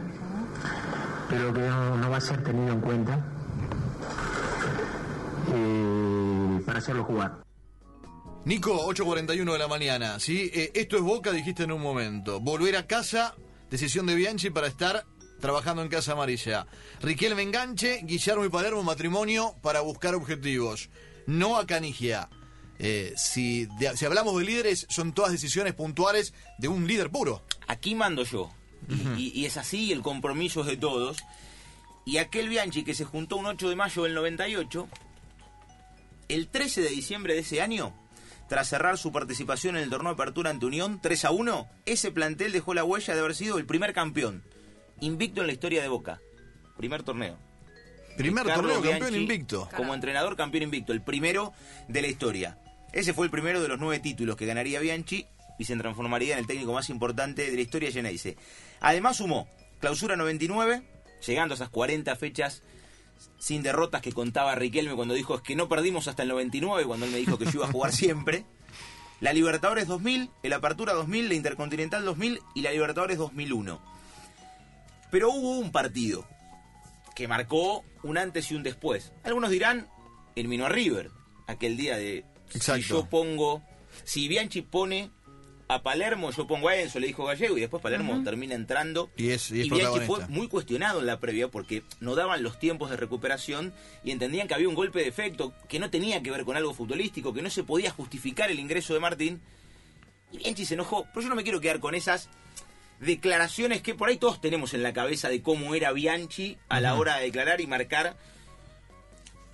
pero 1.30 1.54
que 1.54 1.60
no, 1.60 1.96
no 1.96 2.10
va 2.10 2.18
a 2.18 2.20
ser 2.20 2.44
tenido 2.44 2.74
en 2.74 2.80
cuenta 2.82 3.18
eh, 5.54 6.62
para 6.66 6.78
hacerlo 6.78 7.04
jugar. 7.04 7.38
Nico, 8.44 8.86
8.41 8.86 9.50
de 9.50 9.58
la 9.58 9.66
mañana, 9.66 10.20
¿sí? 10.20 10.50
Eh, 10.52 10.72
esto 10.74 10.96
es 10.96 11.02
Boca, 11.02 11.32
dijiste 11.32 11.62
en 11.62 11.72
un 11.72 11.80
momento. 11.80 12.40
Volver 12.40 12.76
a 12.76 12.86
casa, 12.86 13.34
decisión 13.70 14.04
de 14.04 14.14
Bianchi 14.14 14.50
para 14.50 14.66
estar 14.66 15.06
trabajando 15.40 15.80
en 15.80 15.88
Casa 15.88 16.12
Amarilla. 16.12 16.66
Riquelme 17.00 17.44
enganche, 17.44 18.02
Guillermo 18.04 18.44
y 18.44 18.50
Palermo 18.50 18.82
matrimonio 18.82 19.54
para 19.62 19.80
buscar 19.80 20.14
objetivos. 20.14 20.90
No 21.26 21.56
a 21.56 21.66
Canigia. 21.66 22.28
Eh, 22.78 23.12
si, 23.16 23.66
de- 23.78 23.96
si 23.96 24.04
hablamos 24.04 24.38
de 24.38 24.44
líderes, 24.44 24.86
son 24.88 25.12
todas 25.12 25.32
decisiones 25.32 25.74
puntuales 25.74 26.32
de 26.58 26.68
un 26.68 26.86
líder 26.86 27.10
puro. 27.10 27.42
aquí 27.66 27.94
mando 27.94 28.22
yo. 28.24 28.52
Y, 28.88 29.20
y- 29.20 29.32
y 29.40 29.46
es 29.46 29.56
así, 29.56 29.90
el 29.92 30.02
compromiso 30.02 30.60
es 30.60 30.66
de 30.68 30.76
todos. 30.76 31.18
Y 32.06 32.18
aquel 32.18 32.48
Bianchi 32.48 32.84
que 32.84 32.94
se 32.94 33.04
juntó 33.04 33.36
un 33.36 33.46
8 33.46 33.68
de 33.68 33.76
mayo 33.76 34.04
del 34.04 34.14
98, 34.14 34.88
el 36.28 36.48
13 36.48 36.82
de 36.82 36.88
diciembre 36.90 37.34
de 37.34 37.40
ese 37.40 37.60
año, 37.60 37.92
tras 38.48 38.68
cerrar 38.68 38.96
su 38.96 39.12
participación 39.12 39.76
en 39.76 39.82
el 39.82 39.90
torneo 39.90 40.10
de 40.14 40.14
apertura 40.22 40.50
ante 40.50 40.66
Unión 40.66 41.00
3 41.02 41.24
a 41.26 41.30
1, 41.32 41.68
ese 41.86 42.10
plantel 42.12 42.52
dejó 42.52 42.72
la 42.74 42.84
huella 42.84 43.14
de 43.14 43.20
haber 43.20 43.34
sido 43.34 43.58
el 43.58 43.66
primer 43.66 43.92
campeón, 43.92 44.42
invicto 45.00 45.40
en 45.42 45.48
la 45.48 45.52
historia 45.52 45.82
de 45.82 45.88
Boca. 45.88 46.20
Primer 46.76 47.02
torneo. 47.02 47.36
Primer 48.16 48.44
Ricardo 48.44 48.62
torneo 48.68 48.90
campeón 48.90 49.14
invicto. 49.14 49.68
Como 49.76 49.94
entrenador 49.94 50.36
campeón 50.36 50.62
invicto, 50.64 50.92
el 50.92 51.02
primero 51.02 51.52
de 51.88 52.02
la 52.02 52.08
historia. 52.08 52.58
Ese 52.92 53.12
fue 53.12 53.26
el 53.26 53.30
primero 53.30 53.60
de 53.60 53.68
los 53.68 53.78
nueve 53.78 54.00
títulos 54.00 54.36
que 54.36 54.46
ganaría 54.46 54.80
Bianchi 54.80 55.26
y 55.58 55.64
se 55.64 55.76
transformaría 55.76 56.34
en 56.34 56.40
el 56.40 56.46
técnico 56.46 56.72
más 56.72 56.88
importante 56.90 57.50
de 57.50 57.56
la 57.56 57.60
historia 57.60 57.90
Geneise. 57.90 58.36
Además 58.80 59.16
sumó 59.16 59.48
clausura 59.80 60.16
99, 60.16 60.82
llegando 61.26 61.54
a 61.54 61.56
esas 61.56 61.68
40 61.68 62.14
fechas 62.16 62.62
sin 63.38 63.62
derrotas 63.62 64.00
que 64.00 64.12
contaba 64.12 64.54
Riquelme 64.54 64.94
cuando 64.94 65.14
dijo 65.14 65.42
que 65.42 65.56
no 65.56 65.68
perdimos 65.68 66.08
hasta 66.08 66.22
el 66.22 66.28
99, 66.28 66.84
cuando 66.84 67.06
él 67.06 67.12
me 67.12 67.18
dijo 67.18 67.38
que 67.38 67.44
yo 67.46 67.52
iba 67.54 67.66
a 67.66 67.72
jugar 67.72 67.92
siempre. 67.94 68.44
La 69.20 69.32
Libertadores 69.32 69.88
2000, 69.88 70.30
el 70.44 70.52
Apertura 70.52 70.92
2000, 70.92 71.28
la 71.28 71.34
Intercontinental 71.34 72.04
2000 72.04 72.40
y 72.54 72.62
la 72.62 72.70
Libertadores 72.70 73.18
2001. 73.18 73.80
Pero 75.10 75.30
hubo 75.30 75.58
un 75.58 75.72
partido 75.72 76.24
que 77.16 77.26
marcó 77.26 77.84
un 78.04 78.16
antes 78.16 78.52
y 78.52 78.54
un 78.54 78.62
después. 78.62 79.12
Algunos 79.24 79.50
dirán, 79.50 79.88
eliminó 80.36 80.66
a 80.66 80.68
River, 80.68 81.10
aquel 81.48 81.76
día 81.76 81.96
de 81.96 82.24
Exacto. 82.54 82.82
si 82.82 82.88
yo 82.88 83.06
pongo, 83.06 83.62
si 84.04 84.28
Bianchi 84.28 84.62
pone 84.62 85.10
a 85.70 85.82
Palermo, 85.82 86.30
yo 86.30 86.46
pongo 86.46 86.70
a 86.70 86.76
Enzo, 86.76 86.98
le 86.98 87.08
dijo 87.08 87.26
Gallego, 87.26 87.58
y 87.58 87.60
después 87.60 87.82
Palermo 87.82 88.22
termina 88.24 88.54
entrando. 88.54 89.10
Y 89.18 89.30
es- 89.30 89.50
y 89.50 89.60
es 89.60 89.68
Bianchi 89.68 89.98
fue 90.06 90.26
muy 90.28 90.48
cuestionado 90.48 91.00
en 91.00 91.06
la 91.06 91.20
previa 91.20 91.48
porque 91.48 91.82
no 92.00 92.14
daban 92.14 92.42
los 92.42 92.58
tiempos 92.58 92.88
de 92.88 92.96
recuperación 92.96 93.74
y 94.02 94.10
entendían 94.12 94.48
que 94.48 94.54
había 94.54 94.68
un 94.68 94.74
golpe 94.74 95.00
de 95.00 95.08
efecto 95.08 95.52
que 95.68 95.78
no 95.78 95.90
tenía 95.90 96.22
que 96.22 96.30
ver 96.30 96.44
con 96.44 96.56
algo 96.56 96.72
futbolístico, 96.72 97.34
que 97.34 97.42
no 97.42 97.50
se 97.50 97.64
podía 97.64 97.90
justificar 97.90 98.50
el 98.50 98.58
ingreso 98.58 98.94
de 98.94 99.00
Martín. 99.00 99.42
Y 100.32 100.38
Bianchi 100.38 100.64
se 100.64 100.72
enojó, 100.74 101.04
pero 101.12 101.20
yo 101.22 101.28
no 101.28 101.34
me 101.34 101.42
quiero 101.42 101.60
quedar 101.60 101.80
con 101.80 101.94
esas 101.94 102.30
declaraciones 103.00 103.82
que 103.82 103.94
por 103.94 104.08
ahí 104.08 104.16
todos 104.16 104.40
tenemos 104.40 104.74
en 104.74 104.82
la 104.82 104.92
cabeza 104.92 105.28
de 105.28 105.42
cómo 105.42 105.74
era 105.74 105.92
Bianchi 105.92 106.56
a 106.68 106.80
la 106.80 106.94
hora 106.94 107.16
de 107.18 107.24
declarar 107.24 107.60
y 107.60 107.66
marcar 107.66 108.16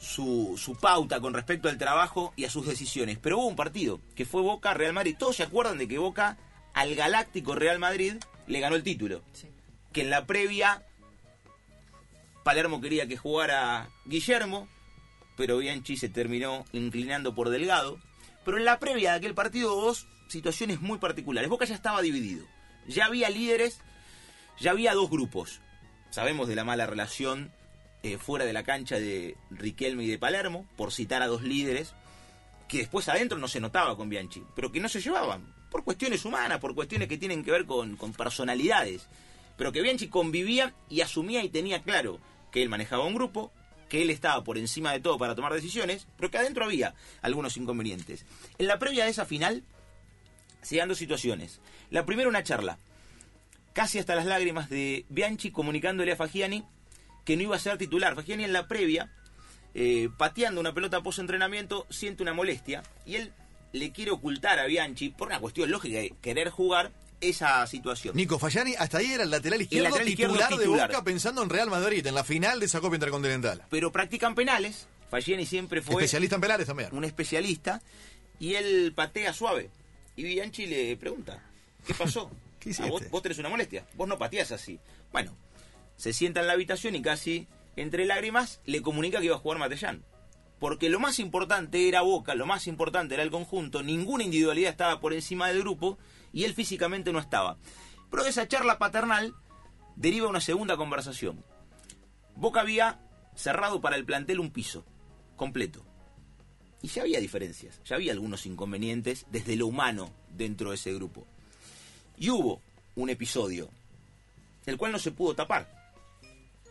su, 0.04 0.54
su 0.56 0.76
pauta 0.76 1.20
con 1.20 1.34
respecto 1.34 1.68
al 1.68 1.78
trabajo 1.78 2.32
y 2.37 2.44
a 2.44 2.50
sus 2.50 2.66
decisiones. 2.66 3.18
Pero 3.18 3.38
hubo 3.38 3.46
un 3.46 3.56
partido 3.56 4.00
que 4.14 4.25
fue 4.25 4.42
Boca 4.42 4.75
Real 4.75 4.92
Madrid. 4.92 5.16
Todos 5.18 5.37
se 5.37 5.42
acuerdan 5.42 5.78
de 5.78 5.88
que 5.88 5.99
Boca 5.99 6.37
al 6.75 6.94
galáctico 6.94 7.54
Real 7.54 7.78
Madrid 7.78 8.16
le 8.46 8.61
ganó 8.61 8.76
el 8.76 8.82
título. 8.82 9.23
Que 9.92 10.02
en 10.02 10.11
la 10.11 10.26
previa 10.26 10.82
Palermo 12.42 12.80
quería 12.80 13.06
que 13.06 13.16
jugara 13.16 13.88
Guillermo, 14.04 14.68
pero 15.37 15.58
Bianchi 15.58 15.96
se 15.96 16.08
terminó 16.08 16.64
inclinando 16.73 17.34
por 17.34 17.49
Delgado. 17.49 17.99
Pero 18.44 18.58
en 18.58 18.64
la 18.64 18.78
previa 18.78 19.12
de 19.12 19.18
aquel 19.18 19.34
partido 19.34 19.75
dos 19.75 20.06
situaciones 20.28 20.80
muy 20.80 20.99
particulares. 20.99 21.49
Boca 21.49 21.64
ya 21.64 21.75
estaba 21.75 22.02
dividido. 22.02 22.44
Ya 22.87 23.06
había 23.06 23.30
líderes, 23.30 23.80
ya 24.61 24.73
había 24.73 24.92
dos 24.92 25.08
grupos. 25.08 25.61
Sabemos 26.11 26.49
de 26.49 26.54
la 26.54 26.64
mala 26.64 26.87
relación 26.87 27.50
eh, 28.04 28.18
fuera 28.18 28.44
de 28.44 28.52
la 28.52 28.64
cancha 28.64 29.00
de 29.00 29.34
Riquelme 29.50 30.04
y 30.04 30.08
de 30.08 30.18
Palermo, 30.18 30.66
por 30.76 30.92
citar 30.92 31.23
a 31.23 31.26
dos 31.26 31.42
líderes, 31.42 31.94
que 32.68 32.76
después 32.76 33.08
adentro 33.08 33.38
no 33.38 33.49
se 33.49 33.61
notaba 33.61 33.96
con 33.96 34.11
Bianchi, 34.11 34.42
pero 34.54 34.70
que 34.70 34.78
no 34.78 34.90
se 34.90 35.00
llevaban, 35.00 35.54
por 35.70 35.84
cuestiones 35.84 36.23
humanas, 36.26 36.58
por 36.58 36.75
cuestiones 36.75 37.08
que 37.08 37.16
tienen 37.16 37.42
que 37.42 37.50
ver 37.50 37.64
con, 37.64 37.96
con 37.96 38.12
personalidades. 38.12 39.08
Pero 39.56 39.73
que 39.73 39.80
Bianchi 39.80 40.08
convivía 40.08 40.75
y 40.90 41.00
asumía 41.00 41.42
y 41.42 41.49
tenía 41.49 41.82
claro 41.82 42.20
que 42.52 42.62
él 42.62 42.68
manejaba 42.68 43.06
un 43.06 43.14
grupo, 43.14 43.50
que 43.88 44.02
él 44.02 44.11
estaba 44.11 44.44
por 44.44 44.58
encima 44.58 44.92
de 44.92 45.00
todo 45.00 45.16
para 45.16 45.34
tomar 45.34 45.54
decisiones, 45.54 46.06
pero 46.18 46.30
que 46.30 46.37
adentro 46.37 46.66
había 46.66 46.94
algunos 47.23 47.56
inconvenientes. 47.56 48.26
En 48.58 48.66
la 48.66 48.78
previa 48.78 49.04
de 49.04 49.12
esa 49.12 49.25
final, 49.25 49.64
se 50.61 50.76
dan 50.76 50.90
dos 50.90 50.99
situaciones. 50.99 51.62
La 51.88 52.04
primera, 52.04 52.28
una 52.28 52.42
charla, 52.42 52.78
casi 53.73 53.99
hasta 53.99 54.14
las 54.14 54.26
lágrimas 54.26 54.68
de 54.68 55.06
Bianchi 55.08 55.50
comunicándole 55.50 56.12
a 56.12 56.16
Fagiani 56.16 56.64
que 57.24 57.36
no 57.36 57.42
iba 57.42 57.56
a 57.56 57.58
ser 57.58 57.78
titular. 57.78 58.14
Fagiani 58.14 58.44
en 58.44 58.52
la 58.52 58.66
previa, 58.68 59.10
eh, 59.74 60.08
pateando 60.16 60.60
una 60.60 60.72
pelota 60.74 61.02
post 61.02 61.18
entrenamiento, 61.18 61.86
siente 61.90 62.22
una 62.22 62.32
molestia 62.34 62.82
y 63.06 63.16
él 63.16 63.32
le 63.72 63.90
quiere 63.92 64.10
ocultar 64.12 64.58
a 64.60 64.66
Bianchi, 64.66 65.08
por 65.08 65.28
una 65.28 65.40
cuestión 65.40 65.70
lógica 65.70 65.98
de 65.98 66.14
querer 66.22 66.50
jugar, 66.50 66.92
esa 67.20 67.66
situación. 67.66 68.14
Nico 68.16 68.38
Fallani 68.38 68.74
hasta 68.78 68.98
ahí 68.98 69.10
era 69.12 69.22
el 69.24 69.30
lateral 69.30 69.62
izquierdo, 69.62 69.88
lateral 69.88 70.08
izquierdo 70.08 70.34
titular, 70.34 70.58
de 70.60 70.66
Boca 70.92 71.04
pensando 71.04 71.42
en 71.42 71.48
Real 71.48 71.70
Madrid, 71.70 72.06
en 72.06 72.14
la 72.14 72.22
final 72.22 72.60
de 72.60 72.66
esa 72.66 72.80
Copa 72.80 72.96
Intercontinental. 72.96 73.62
Pero 73.70 73.90
practican 73.90 74.34
penales. 74.34 74.86
Fagiani 75.10 75.46
siempre 75.46 75.80
fue 75.80 75.94
Especialista 75.94 76.34
en 76.34 76.40
penales 76.42 76.66
también. 76.66 76.90
un 76.92 77.04
especialista 77.04 77.80
y 78.38 78.54
él 78.54 78.92
patea 78.94 79.32
suave. 79.32 79.70
Y 80.16 80.22
Bianchi 80.24 80.66
le 80.66 80.96
pregunta, 80.96 81.42
¿qué 81.86 81.94
pasó? 81.94 82.30
¿Qué 82.60 82.72
"Ah, 82.80 82.86
vos, 82.86 83.02
vos 83.10 83.22
tenés 83.22 83.38
una 83.38 83.48
molestia, 83.48 83.86
vos 83.94 84.06
no 84.08 84.18
pateás 84.18 84.52
así. 84.52 84.78
Bueno, 85.12 85.34
se 85.96 86.12
sienta 86.12 86.40
en 86.40 86.46
la 86.46 86.52
habitación 86.54 86.94
y 86.94 87.02
casi 87.02 87.48
entre 87.76 88.04
lágrimas 88.04 88.60
le 88.66 88.82
comunica 88.82 89.18
que 89.18 89.26
iba 89.26 89.36
a 89.36 89.40
jugar 89.40 89.58
Matellán. 89.58 90.04
Porque 90.58 90.88
lo 90.88 91.00
más 91.00 91.18
importante 91.18 91.88
era 91.88 92.02
Boca, 92.02 92.34
lo 92.34 92.46
más 92.46 92.66
importante 92.66 93.14
era 93.14 93.22
el 93.22 93.30
conjunto, 93.30 93.82
ninguna 93.82 94.24
individualidad 94.24 94.70
estaba 94.70 95.00
por 95.00 95.12
encima 95.12 95.48
del 95.48 95.60
grupo 95.60 95.98
y 96.32 96.44
él 96.44 96.54
físicamente 96.54 97.12
no 97.12 97.18
estaba. 97.18 97.58
Pero 98.10 98.24
esa 98.24 98.48
charla 98.48 98.78
paternal 98.78 99.34
deriva 99.96 100.28
una 100.28 100.40
segunda 100.40 100.76
conversación. 100.76 101.44
Boca 102.36 102.60
había 102.60 103.00
cerrado 103.34 103.80
para 103.80 103.96
el 103.96 104.04
plantel 104.04 104.40
un 104.40 104.50
piso 104.50 104.84
completo. 105.36 105.84
Y 106.82 106.88
ya 106.88 107.02
había 107.02 107.20
diferencias, 107.20 107.80
ya 107.84 107.96
había 107.96 108.12
algunos 108.12 108.46
inconvenientes 108.46 109.26
desde 109.30 109.56
lo 109.56 109.66
humano 109.66 110.10
dentro 110.30 110.70
de 110.70 110.76
ese 110.76 110.92
grupo. 110.92 111.26
Y 112.18 112.30
hubo 112.30 112.60
un 112.94 113.10
episodio, 113.10 113.70
el 114.66 114.76
cual 114.76 114.92
no 114.92 114.98
se 114.98 115.10
pudo 115.10 115.34
tapar, 115.34 115.83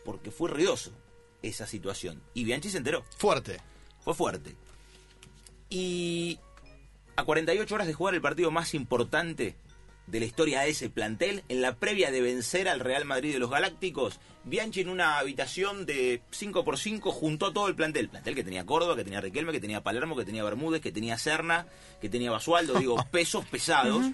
porque 0.04 0.30
fue 0.30 0.50
ruidoso 0.50 0.92
esa 1.42 1.66
situación. 1.66 2.22
Y 2.34 2.44
Bianchi 2.44 2.70
se 2.70 2.78
enteró, 2.78 3.04
Fuerte. 3.16 3.60
fue 4.00 4.14
fuerte. 4.14 4.56
Y 5.70 6.38
a 7.16 7.24
48 7.24 7.74
horas 7.74 7.86
de 7.86 7.94
jugar 7.94 8.14
el 8.14 8.20
partido 8.20 8.50
más 8.50 8.74
importante 8.74 9.56
de 10.06 10.20
la 10.20 10.26
historia 10.26 10.60
de 10.60 10.68
ese 10.68 10.90
plantel, 10.90 11.44
en 11.48 11.62
la 11.62 11.76
previa 11.76 12.10
de 12.10 12.20
vencer 12.20 12.68
al 12.68 12.80
Real 12.80 13.06
Madrid 13.06 13.32
de 13.32 13.38
los 13.38 13.50
Galácticos, 13.50 14.20
Bianchi 14.44 14.82
en 14.82 14.90
una 14.90 15.18
habitación 15.18 15.86
de 15.86 16.20
5x5 16.30 17.00
juntó 17.10 17.46
a 17.46 17.54
todo 17.54 17.68
el 17.68 17.74
plantel. 17.74 18.10
Plantel 18.10 18.34
que 18.34 18.44
tenía 18.44 18.66
Córdoba, 18.66 18.96
que 18.96 19.04
tenía 19.04 19.22
Riquelme, 19.22 19.52
que 19.52 19.60
tenía 19.60 19.82
Palermo, 19.82 20.14
que 20.14 20.26
tenía 20.26 20.44
Bermúdez, 20.44 20.82
que 20.82 20.92
tenía 20.92 21.16
Serna, 21.16 21.66
que 22.02 22.10
tenía 22.10 22.30
Basualdo, 22.30 22.74
digo, 22.78 22.96
pesos 23.10 23.46
pesados. 23.46 24.04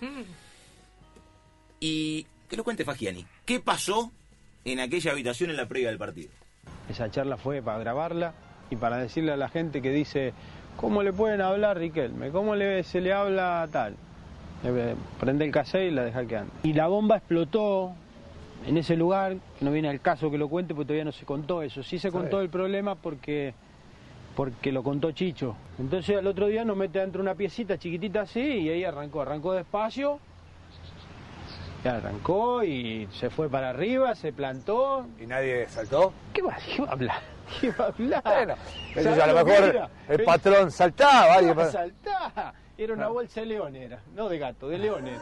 Y 1.80 2.26
que 2.48 2.56
lo 2.56 2.62
cuente 2.62 2.84
Fagiani. 2.84 3.26
¿Qué 3.44 3.58
pasó 3.58 4.12
en 4.64 4.80
aquella 4.80 5.12
habitación 5.12 5.50
en 5.50 5.56
la 5.56 5.66
previa 5.66 5.88
del 5.88 5.98
partido? 5.98 6.30
Esa 6.88 7.10
charla 7.10 7.36
fue 7.36 7.62
para 7.62 7.78
grabarla 7.78 8.34
y 8.70 8.76
para 8.76 8.98
decirle 8.98 9.32
a 9.32 9.36
la 9.36 9.48
gente 9.48 9.82
que 9.82 9.90
dice, 9.90 10.32
¿cómo 10.76 11.02
le 11.02 11.12
pueden 11.12 11.40
hablar 11.40 11.78
Riquelme? 11.78 12.30
¿Cómo 12.30 12.54
le, 12.54 12.82
se 12.82 13.00
le 13.00 13.12
habla 13.12 13.68
tal? 13.70 13.96
Prende 15.18 15.44
el 15.44 15.52
cassette 15.52 15.90
y 15.90 15.94
la 15.94 16.04
deja 16.04 16.26
que 16.26 16.36
ande. 16.36 16.52
Y 16.62 16.74
la 16.74 16.86
bomba 16.88 17.16
explotó 17.16 17.94
en 18.66 18.76
ese 18.76 18.96
lugar, 18.96 19.36
que 19.58 19.64
no 19.64 19.72
viene 19.72 19.88
al 19.88 20.00
caso 20.00 20.30
que 20.30 20.36
lo 20.36 20.48
cuente 20.48 20.74
porque 20.74 20.86
todavía 20.88 21.04
no 21.04 21.12
se 21.12 21.24
contó 21.24 21.62
eso. 21.62 21.82
Sí 21.82 21.98
se 21.98 22.10
contó 22.10 22.40
el 22.40 22.50
problema 22.50 22.94
porque 22.94 23.54
porque 24.36 24.70
lo 24.72 24.82
contó 24.82 25.12
Chicho. 25.12 25.56
Entonces 25.78 26.16
al 26.16 26.26
otro 26.26 26.46
día 26.46 26.64
nos 26.64 26.76
mete 26.76 26.98
dentro 26.98 27.20
una 27.20 27.34
piecita 27.34 27.78
chiquitita 27.78 28.22
así 28.22 28.40
y 28.40 28.68
ahí 28.68 28.84
arrancó, 28.84 29.22
arrancó 29.22 29.52
despacio. 29.52 30.20
Ya 31.84 31.96
arrancó 31.96 32.62
y 32.62 33.08
se 33.12 33.30
fue 33.30 33.48
para 33.48 33.70
arriba, 33.70 34.14
se 34.14 34.32
plantó, 34.32 35.06
¿Y 35.18 35.26
nadie 35.26 35.66
saltó? 35.68 36.12
¿Qué 36.34 36.42
va, 36.42 36.56
¿Qué 36.56 36.82
va 36.82 36.88
a 36.88 36.92
hablar? 36.92 37.20
¿Qué 37.60 37.70
va 37.72 37.84
a 37.86 37.88
hablar? 37.88 38.22
Bueno, 38.94 39.02
¿Sabés 39.10 39.18
a 39.22 39.26
lo 39.26 39.44
mejor 39.44 39.64
era? 39.64 39.90
el 40.08 40.24
patrón 40.24 40.70
saltaba. 40.70 41.34
alguien 41.34 41.58
Ah, 41.58 41.70
saltá. 41.70 42.54
Era 42.76 42.94
una 42.94 43.08
bolsa 43.08 43.40
de 43.40 43.46
león, 43.46 43.76
era. 43.76 43.98
No 44.14 44.28
de 44.28 44.38
gato, 44.38 44.68
de 44.68 44.78
leones. 44.78 45.20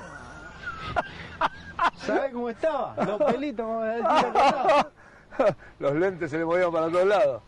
¿Sabes 1.96 2.32
cómo 2.32 2.50
estaba? 2.50 2.94
Los 3.04 3.22
pelitos, 3.32 3.86
estaba. 3.86 4.90
Los 5.78 5.94
lentes 5.94 6.30
se 6.30 6.38
le 6.38 6.44
movían 6.44 6.72
para 6.72 6.88
todos 6.88 7.06
lados. 7.06 7.42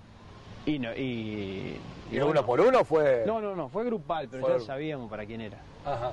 Y 0.67 0.79
no, 0.79 0.93
y. 0.95 1.81
¿Y 2.13 2.19
uno 2.19 2.45
por 2.45 2.61
uno 2.61 2.85
fue? 2.85 3.25
No, 3.27 3.41
no, 3.41 3.55
no, 3.55 3.69
fue 3.69 3.85
grupal, 3.85 4.29
pero 4.31 4.45
Fue- 4.47 4.59
ya 4.59 4.65
sabíamos 4.67 5.09
para 5.11 5.25
quién 5.27 5.41
era. 5.41 5.59
Ajá. 5.85 6.13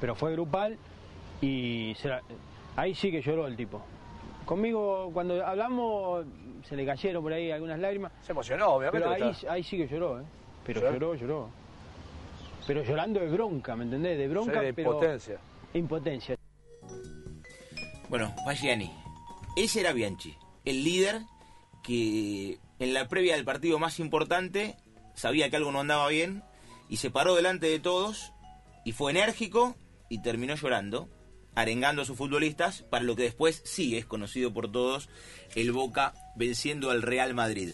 Pero 0.00 0.14
fue 0.14 0.32
grupal 0.32 0.76
y 1.44 1.94
se 1.96 2.08
la- 2.08 2.22
ahí 2.76 2.94
sí 2.94 3.10
que 3.10 3.20
lloró 3.22 3.46
el 3.46 3.56
tipo. 3.56 3.82
Conmigo, 4.44 5.10
cuando 5.12 5.44
hablamos, 5.44 6.26
se 6.68 6.76
le 6.76 6.84
cayeron 6.84 7.22
por 7.22 7.32
ahí 7.32 7.50
algunas 7.50 7.78
lágrimas. 7.78 8.12
Se 8.22 8.32
emocionó, 8.32 8.68
obviamente. 8.74 9.06
Pero 9.08 9.26
ahí, 9.26 9.36
ahí 9.48 9.62
sí 9.62 9.76
que 9.76 9.86
lloró, 9.88 10.20
¿eh? 10.20 10.24
Pero 10.66 10.80
¿Sí? 10.80 10.86
lloró, 10.92 11.14
lloró. 11.14 11.48
Pero 12.66 12.82
llorando 12.82 13.20
de 13.20 13.28
bronca, 13.28 13.76
¿me 13.76 13.84
entendés? 13.84 14.16
De 14.18 14.28
bronca, 14.28 14.60
Sí, 14.60 14.66
de 14.66 14.74
pero... 14.74 14.90
impotencia. 14.92 15.38
Impotencia. 15.74 16.36
Bueno, 18.08 18.34
Fagiani. 18.44 18.90
Ese 19.56 19.80
era 19.80 19.92
Bianchi, 19.92 20.34
el 20.64 20.82
líder 20.84 21.20
que 21.82 22.58
en 22.78 22.94
la 22.94 23.08
previa 23.08 23.34
del 23.36 23.44
partido 23.44 23.78
más 23.78 24.00
importante 24.00 24.76
sabía 25.14 25.48
que 25.48 25.56
algo 25.56 25.70
no 25.72 25.80
andaba 25.80 26.08
bien 26.08 26.42
y 26.88 26.96
se 26.96 27.10
paró 27.10 27.34
delante 27.34 27.66
de 27.66 27.78
todos 27.78 28.32
y 28.84 28.92
fue 28.92 29.12
enérgico 29.12 29.76
y 30.08 30.22
terminó 30.22 30.54
llorando, 30.56 31.08
arengando 31.54 32.02
a 32.02 32.04
sus 32.04 32.16
futbolistas 32.16 32.82
para 32.82 33.04
lo 33.04 33.16
que 33.16 33.24
después 33.24 33.62
sí 33.64 33.96
es 33.96 34.06
conocido 34.06 34.52
por 34.52 34.70
todos, 34.70 35.08
el 35.54 35.72
Boca 35.72 36.14
venciendo 36.36 36.90
al 36.90 37.02
Real 37.02 37.34
Madrid. 37.34 37.70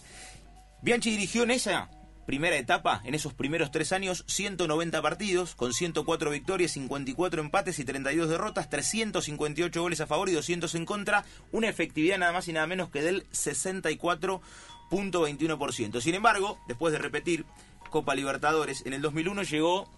Bianchi 0.82 1.10
dirigió 1.10 1.42
en 1.42 1.50
esa 1.50 1.90
primera 2.30 2.56
etapa, 2.56 3.02
en 3.04 3.14
esos 3.16 3.34
primeros 3.34 3.72
tres 3.72 3.92
años, 3.92 4.22
190 4.28 5.02
partidos, 5.02 5.56
con 5.56 5.75
104 5.75 6.30
victorias, 6.30 6.70
54 6.72 7.42
empates 7.42 7.80
y 7.80 7.84
32 7.84 8.28
derrotas, 8.28 8.70
358 8.70 9.82
goles 9.82 10.00
a 10.00 10.06
favor 10.06 10.28
y 10.28 10.32
200 10.32 10.72
en 10.76 10.87
contra, 10.87 11.25
una 11.50 11.68
efectividad 11.68 12.18
nada 12.18 12.32
más 12.32 12.46
y 12.46 12.52
nada 12.52 12.68
menos 12.68 12.88
que 12.90 13.02
del 13.02 13.28
64.21%. 13.30 16.00
Sin 16.00 16.14
embargo, 16.14 16.60
después 16.68 16.92
de 16.92 17.00
repetir 17.00 17.44
Copa 17.90 18.14
Libertadores, 18.14 18.87
en 18.87 18.92
el 18.92 19.02
2001 19.02 19.42
llegó 19.42 19.90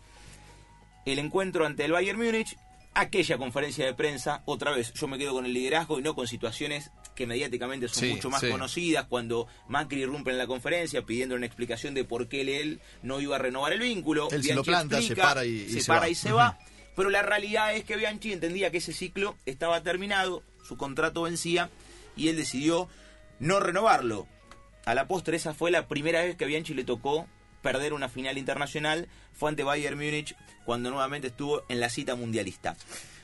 el 1.05 1.19
encuentro 1.19 1.67
ante 1.67 1.85
el 1.85 1.93
Bayern 1.93 2.19
Múnich, 2.19 2.57
aquella 2.95 3.39
conferencia 3.39 3.87
de 3.87 3.95
prensa, 3.95 4.43
otra 4.45 4.71
vez 4.73 4.93
yo 4.93 5.09
me 5.09 5.19
quedo 5.19 5.33
con 5.33 5.47
el 5.47 5.53
liderazgo 5.55 5.99
y 5.99 6.03
no 6.03 6.15
con 6.15 6.27
situaciones 6.29 6.91
que 7.15 7.27
mediáticamente 7.27 7.89
son 7.89 8.01
Sí, 8.05 8.11
mucho 8.15 8.31
más 8.31 8.41
sí. 8.41 8.51
conocidas, 8.51 9.07
cuando 9.07 9.47
Macri 9.69 10.03
irrumpe 10.03 10.31
en 10.31 10.39
la 10.39 10.47
conferencia 10.47 11.03
pidiendo 11.03 11.35
una 11.35 11.47
explicación 11.47 11.95
de 11.95 12.05
por 12.05 12.29
qué 12.29 12.61
él 12.61 12.81
no 13.03 13.21
iba 13.21 13.37
a 13.37 13.39
renovar 13.39 13.73
el 13.73 13.81
vínculo. 13.81 14.29
Él 14.31 14.43
se 14.43 14.55
lo 14.55 14.63
Bianchi 14.63 14.71
planta, 14.89 15.03
se 15.03 15.17
para 15.17 15.45
y- 15.45 15.51
y 15.69 15.81
se 15.81 15.85
para 15.87 16.01
va. 16.01 16.09
y 16.09 16.15
se 16.15 16.33
va. 16.33 16.59
Pero 16.97 17.09
la 17.11 17.23
realidad 17.23 17.75
es 17.75 17.85
que 17.85 17.97
Bianchi 17.97 18.33
entendía 18.33 18.71
que 18.71 18.79
ese 18.79 18.93
ciclo 18.93 19.37
estaba 19.47 19.83
terminado, 19.83 20.43
su 20.67 20.77
contrato 20.77 21.23
vencía 21.23 21.71
y 22.17 22.29
él 22.29 22.37
decidió 22.37 22.89
no 23.39 23.61
renovarlo. 23.61 24.27
A 24.85 24.95
la 24.95 25.07
postre 25.07 25.37
esa 25.37 25.55
fue 25.55 25.71
la 25.71 25.89
primera 25.89 26.23
vez 26.23 26.37
que 26.37 26.45
a 26.45 26.49
Bianchi 26.49 26.75
le 26.75 26.85
tocó 26.85 27.27
perder 27.63 27.93
una 27.93 28.09
final 28.09 28.37
internacional, 28.39 29.09
fue 29.33 29.49
ante 29.49 29.63
Bayern 29.63 29.97
Múnich 29.97 30.37
cuando 30.65 30.91
nuevamente 30.91 31.29
estuvo 31.29 31.63
en 31.69 31.81
la 31.81 31.89
cita 31.89 32.15
mundialista. 32.15 32.77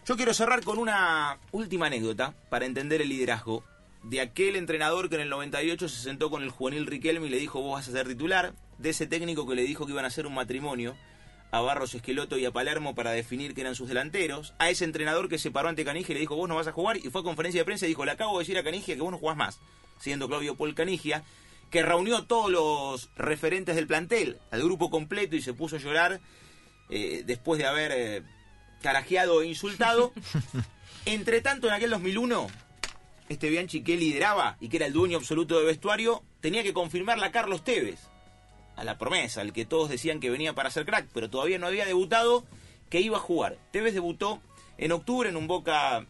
Yo 0.07 0.16
quiero 0.16 0.33
cerrar 0.33 0.64
con 0.64 0.78
una 0.78 1.38
última 1.52 1.87
anécdota 1.87 2.33
para 2.49 2.64
entender 2.64 3.02
el 3.02 3.11
liderazgo 3.11 3.62
de 4.02 4.21
aquel 4.21 4.57
entrenador 4.57 5.09
que 5.09 5.16
en 5.16 5.23
el 5.23 5.28
98 5.28 5.88
se 5.88 6.02
sentó 6.02 6.30
con 6.30 6.42
el 6.42 6.50
juvenil 6.50 6.87
Riquelme 6.87 7.26
y 7.26 7.30
le 7.30 7.38
dijo 7.38 7.61
vos 7.61 7.75
vas 7.75 7.88
a 7.88 7.92
ser 7.92 8.09
titular, 8.09 8.54
de 8.78 8.90
ese 8.90 9.07
técnico 9.07 9.47
que 9.47 9.54
le 9.54 9.62
dijo 9.62 9.85
que 9.85 9.92
iban 9.92 10.04
a 10.04 10.09
hacer 10.09 10.26
un 10.26 10.35
matrimonio 10.35 10.97
a 11.50 11.61
Barros 11.61 11.95
Esqueloto 11.95 12.38
y 12.38 12.45
a 12.45 12.52
Palermo 12.52 12.95
para 12.95 13.11
definir 13.11 13.54
que 13.54 13.62
eran 13.62 13.75
sus 13.75 13.88
delanteros, 13.88 14.54
a 14.59 14.71
ese 14.71 14.85
entrenador 14.85 15.28
que 15.28 15.38
se 15.38 15.50
paró 15.50 15.68
ante 15.68 15.85
Canigia 15.85 16.12
y 16.12 16.14
le 16.14 16.21
dijo 16.21 16.37
vos 16.37 16.49
no 16.49 16.54
vas 16.54 16.68
a 16.68 16.73
jugar 16.73 16.99
y 16.99 17.11
fue 17.11 17.23
a 17.23 17.25
conferencia 17.25 17.61
de 17.61 17.64
prensa 17.64 17.87
y 17.87 17.88
dijo 17.88 18.04
le 18.04 18.12
acabo 18.12 18.38
de 18.38 18.45
decir 18.45 18.59
a 18.59 18.62
Canigia 18.64 18.95
que 18.95 19.00
vos 19.00 19.11
no 19.11 19.18
jugás 19.18 19.37
más, 19.37 19.59
siendo 19.99 20.28
Claudio 20.28 20.54
Paul 20.54 20.75
Canigia, 20.75 21.25
que 21.70 21.82
reunió 21.82 22.16
a 22.16 22.26
todos 22.26 22.50
los 22.50 23.10
referentes 23.16 23.76
del 23.76 23.87
plantel, 23.87 24.38
al 24.50 24.62
grupo 24.62 24.90
completo 24.90 25.37
y 25.37 25.42
se 25.42 25.54
puso 25.54 25.76
a 25.76 25.78
llorar 25.78 26.20
eh, 26.88 27.22
después 27.26 27.58
de 27.58 27.66
haber 27.66 27.92
eh, 27.94 28.22
carajeado 28.82 29.42
e 29.42 29.46
insultado. 29.46 30.12
Entre 31.04 31.40
tanto, 31.40 31.68
en 31.68 31.75
aquel 31.75 31.90
2001, 31.90 32.46
este 33.28 33.50
Bianchi 33.50 33.82
que 33.82 33.96
lideraba 33.96 34.56
y 34.60 34.68
que 34.68 34.78
era 34.78 34.87
el 34.87 34.92
dueño 34.92 35.18
absoluto 35.18 35.58
de 35.58 35.66
vestuario, 35.66 36.22
tenía 36.40 36.62
que 36.62 36.72
confirmarla 36.72 37.26
a 37.26 37.32
Carlos 37.32 37.64
Tevez, 37.64 38.00
a 38.76 38.84
la 38.84 38.98
promesa, 38.98 39.40
al 39.40 39.52
que 39.52 39.64
todos 39.64 39.90
decían 39.90 40.20
que 40.20 40.30
venía 40.30 40.54
para 40.54 40.70
ser 40.70 40.87
crack, 40.87 41.08
pero 41.12 41.30
todavía 41.30 41.58
no 41.58 41.66
había 41.66 41.84
debutado, 41.84 42.44
que 42.88 43.00
iba 43.00 43.18
a 43.18 43.20
jugar. 43.20 43.58
Tevez 43.70 43.94
debutó 43.94 44.40
en 44.78 44.92
octubre 44.92 45.28
en 45.28 45.37
un 45.37 45.46
Boca 45.46 46.06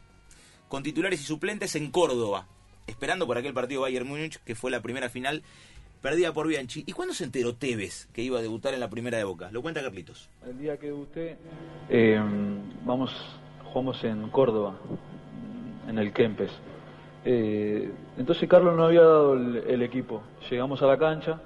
con 0.68 0.82
titulares 0.82 1.20
y 1.20 1.24
suplentes 1.24 1.74
en 1.76 1.90
Córdoba, 1.90 2.46
esperando 2.88 3.26
por 3.26 3.38
aquel 3.38 3.54
partido 3.54 3.82
Bayern 3.82 4.08
Múnich, 4.08 4.38
que 4.44 4.54
fue 4.54 4.70
la 4.70 4.80
primera 4.80 5.08
final 5.08 5.42
perdida 6.00 6.32
por 6.32 6.48
Bianchi. 6.48 6.84
¿Y 6.86 6.92
cuándo 6.92 7.14
se 7.14 7.24
enteró 7.24 7.54
Tevez 7.54 8.06
que 8.12 8.22
iba 8.22 8.38
a 8.38 8.42
debutar 8.42 8.74
en 8.74 8.80
la 8.80 8.88
primera 8.88 9.18
de 9.18 9.24
Boca? 9.24 9.50
Lo 9.52 9.62
cuenta 9.62 9.82
Carlitos. 9.82 10.28
El 10.46 10.58
día 10.58 10.76
que 10.78 10.86
debuté, 10.86 11.36
eh, 11.88 12.20
vamos, 12.84 13.14
jugamos 13.64 14.02
en 14.04 14.28
Córdoba, 14.30 14.78
en 15.88 15.98
el 15.98 16.12
Kempes. 16.12 16.50
Eh, 17.24 17.90
entonces 18.16 18.48
Carlos 18.48 18.76
no 18.76 18.84
había 18.84 19.02
dado 19.02 19.34
el, 19.34 19.82
equipo. 19.82 20.22
Llegamos 20.50 20.82
a 20.82 20.86
la 20.86 20.98
cancha 20.98 21.40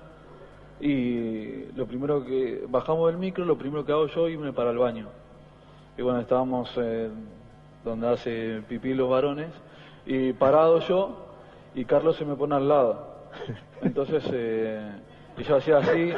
y 0.81 1.65
lo 1.75 1.87
primero 1.87 2.25
que 2.25 2.65
bajamos 2.69 3.11
del 3.11 3.19
micro, 3.19 3.45
lo 3.45 3.59
primero 3.59 3.85
que 3.85 3.93
hago 3.93 4.07
yo 4.07 4.29
irme 4.29 4.53
para 4.53 4.71
el 4.71 4.79
baño. 4.79 5.09
Y 5.99 6.03
bueno, 6.03 6.21
estábamos 6.21 6.71
eh, 6.77 7.11
donde 7.85 8.09
hace 8.09 8.63
pipí 8.69 8.95
los 8.95 9.11
varones 9.11 9.51
y 10.07 10.33
parado 10.33 10.81
yo 10.87 11.32
y 11.75 11.85
Carlos 11.85 12.17
se 12.17 12.25
me 12.25 12.35
pone 12.35 12.55
al 12.55 12.69
lado. 12.69 13.31
Entonces, 13.83 14.25
eh, 14.33 14.91
y 15.37 15.43
yo 15.43 15.57
hacía 15.57 15.79
así 15.79 16.13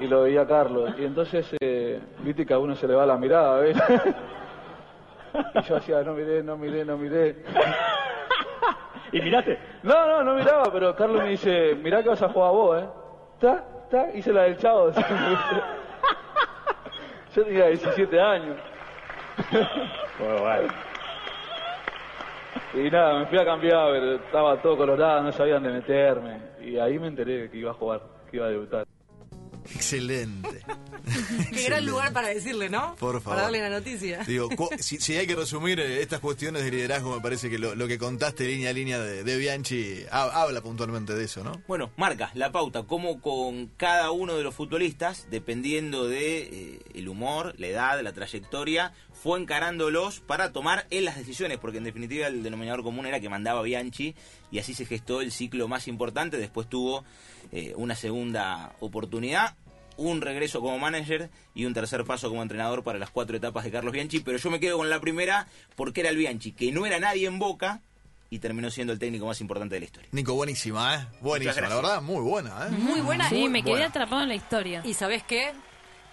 y 0.00 0.06
lo 0.06 0.22
veía 0.22 0.42
a 0.42 0.46
Carlos. 0.46 0.94
Y 0.98 1.04
entonces, 1.04 1.46
eh, 1.60 2.00
viste 2.20 2.46
que 2.46 2.54
a 2.54 2.58
uno 2.58 2.74
se 2.74 2.88
le 2.88 2.94
va 2.94 3.06
la 3.06 3.16
mirada, 3.16 3.60
¿ves? 3.60 3.76
Y 5.54 5.62
yo 5.62 5.76
hacía, 5.76 6.02
no 6.02 6.12
miré, 6.12 6.42
no 6.42 6.56
miré, 6.56 6.84
no 6.84 6.98
miré. 6.98 7.42
¿Y 9.12 9.20
miraste? 9.20 9.58
No, 9.82 10.06
no, 10.06 10.22
no 10.24 10.34
miraba, 10.34 10.70
pero 10.72 10.94
Carlos 10.96 11.22
me 11.22 11.30
dice, 11.30 11.74
mirá 11.74 12.02
que 12.02 12.10
vas 12.10 12.22
a 12.22 12.28
jugar 12.28 12.52
vos, 12.52 12.82
¿eh? 12.82 12.86
¿Está? 13.34 13.64
¿Está? 13.84 14.10
Hice 14.14 14.32
la 14.32 14.42
del 14.42 14.56
chavo. 14.58 14.90
Yo 17.34 17.44
tenía 17.44 17.66
17 17.68 18.20
años. 18.20 18.56
Bueno, 20.18 20.40
bueno. 20.42 20.91
Y 22.74 22.90
nada, 22.90 23.18
me 23.18 23.26
fui 23.26 23.38
a 23.38 23.44
cambiar, 23.44 23.92
pero 23.92 24.14
estaba 24.16 24.60
todo 24.62 24.76
colorado, 24.78 25.22
no 25.22 25.32
sabían 25.32 25.62
de 25.62 25.70
meterme. 25.70 26.40
Y 26.60 26.78
ahí 26.78 26.98
me 26.98 27.08
enteré 27.08 27.50
que 27.50 27.58
iba 27.58 27.70
a 27.70 27.74
jugar, 27.74 28.02
que 28.30 28.38
iba 28.38 28.46
a 28.46 28.50
debutar. 28.50 28.86
Excelente. 29.64 30.51
Qué 31.52 31.64
gran 31.64 31.84
lugar 31.86 32.12
para 32.12 32.28
decirle, 32.28 32.68
¿no? 32.68 32.94
Por 32.96 33.14
favor. 33.20 33.22
Para 33.36 33.42
darle 33.42 33.60
la 33.60 33.70
noticia. 33.70 34.24
Digo, 34.24 34.48
si, 34.78 34.98
si 35.00 35.16
hay 35.16 35.26
que 35.26 35.34
resumir 35.34 35.80
eh, 35.80 36.00
estas 36.02 36.20
cuestiones 36.20 36.64
de 36.64 36.70
liderazgo, 36.70 37.14
me 37.16 37.20
parece 37.20 37.50
que 37.50 37.58
lo, 37.58 37.74
lo 37.74 37.88
que 37.88 37.98
contaste 37.98 38.46
línea 38.46 38.70
a 38.70 38.72
línea 38.72 39.00
de, 39.00 39.24
de 39.24 39.36
Bianchi 39.36 40.04
ha- 40.10 40.42
habla 40.42 40.60
puntualmente 40.60 41.14
de 41.14 41.24
eso, 41.24 41.42
¿no? 41.44 41.60
Bueno, 41.66 41.90
marca 41.96 42.30
la 42.34 42.52
pauta, 42.52 42.84
como 42.84 43.20
con 43.20 43.66
cada 43.76 44.10
uno 44.10 44.36
de 44.36 44.42
los 44.44 44.54
futbolistas, 44.54 45.26
dependiendo 45.30 46.06
de 46.08 46.38
eh, 46.42 46.78
el 46.94 47.08
humor, 47.08 47.54
la 47.58 47.66
edad, 47.66 48.00
la 48.02 48.12
trayectoria, 48.12 48.92
fue 49.12 49.38
encarándolos 49.40 50.20
para 50.20 50.52
tomar 50.52 50.86
él 50.90 51.04
las 51.04 51.16
decisiones, 51.16 51.58
porque 51.58 51.78
en 51.78 51.84
definitiva 51.84 52.26
el 52.26 52.42
denominador 52.42 52.82
común 52.82 53.06
era 53.06 53.20
que 53.20 53.28
mandaba 53.28 53.62
Bianchi 53.62 54.14
y 54.50 54.58
así 54.58 54.74
se 54.74 54.84
gestó 54.86 55.20
el 55.20 55.30
ciclo 55.32 55.68
más 55.68 55.86
importante. 55.88 56.38
Después 56.38 56.68
tuvo 56.68 57.04
eh, 57.52 57.72
una 57.76 57.94
segunda 57.94 58.72
oportunidad, 58.80 59.56
un 59.96 60.20
regreso 60.20 60.60
como 60.60 60.78
manager 60.78 61.30
y 61.54 61.64
un 61.64 61.74
tercer 61.74 62.04
paso 62.04 62.28
como 62.28 62.42
entrenador 62.42 62.82
para 62.82 62.98
las 62.98 63.10
cuatro 63.10 63.36
etapas 63.36 63.64
de 63.64 63.70
Carlos 63.70 63.92
Bianchi. 63.92 64.20
Pero 64.20 64.38
yo 64.38 64.50
me 64.50 64.60
quedo 64.60 64.78
con 64.78 64.88
la 64.90 65.00
primera 65.00 65.46
porque 65.76 66.00
era 66.00 66.10
el 66.10 66.16
Bianchi, 66.16 66.52
que 66.52 66.72
no 66.72 66.86
era 66.86 66.98
nadie 66.98 67.26
en 67.26 67.38
Boca 67.38 67.80
y 68.30 68.38
terminó 68.38 68.70
siendo 68.70 68.92
el 68.94 68.98
técnico 68.98 69.26
más 69.26 69.40
importante 69.42 69.74
de 69.74 69.80
la 69.80 69.84
historia. 69.86 70.08
Nico, 70.12 70.32
buenísima, 70.34 70.94
¿eh? 70.94 71.06
Buenísima, 71.20 71.68
la 71.68 71.76
verdad, 71.76 72.00
muy 72.02 72.20
buena, 72.22 72.66
¿eh? 72.66 72.70
Muy 72.70 73.00
buena. 73.02 73.28
Sí, 73.28 73.34
Muy 73.40 73.50
me 73.50 73.62
quedé 73.62 73.72
buena. 73.72 73.86
atrapado 73.88 74.22
en 74.22 74.28
la 74.28 74.34
historia. 74.34 74.80
¿Y 74.84 74.94
sabes 74.94 75.22
qué? 75.22 75.52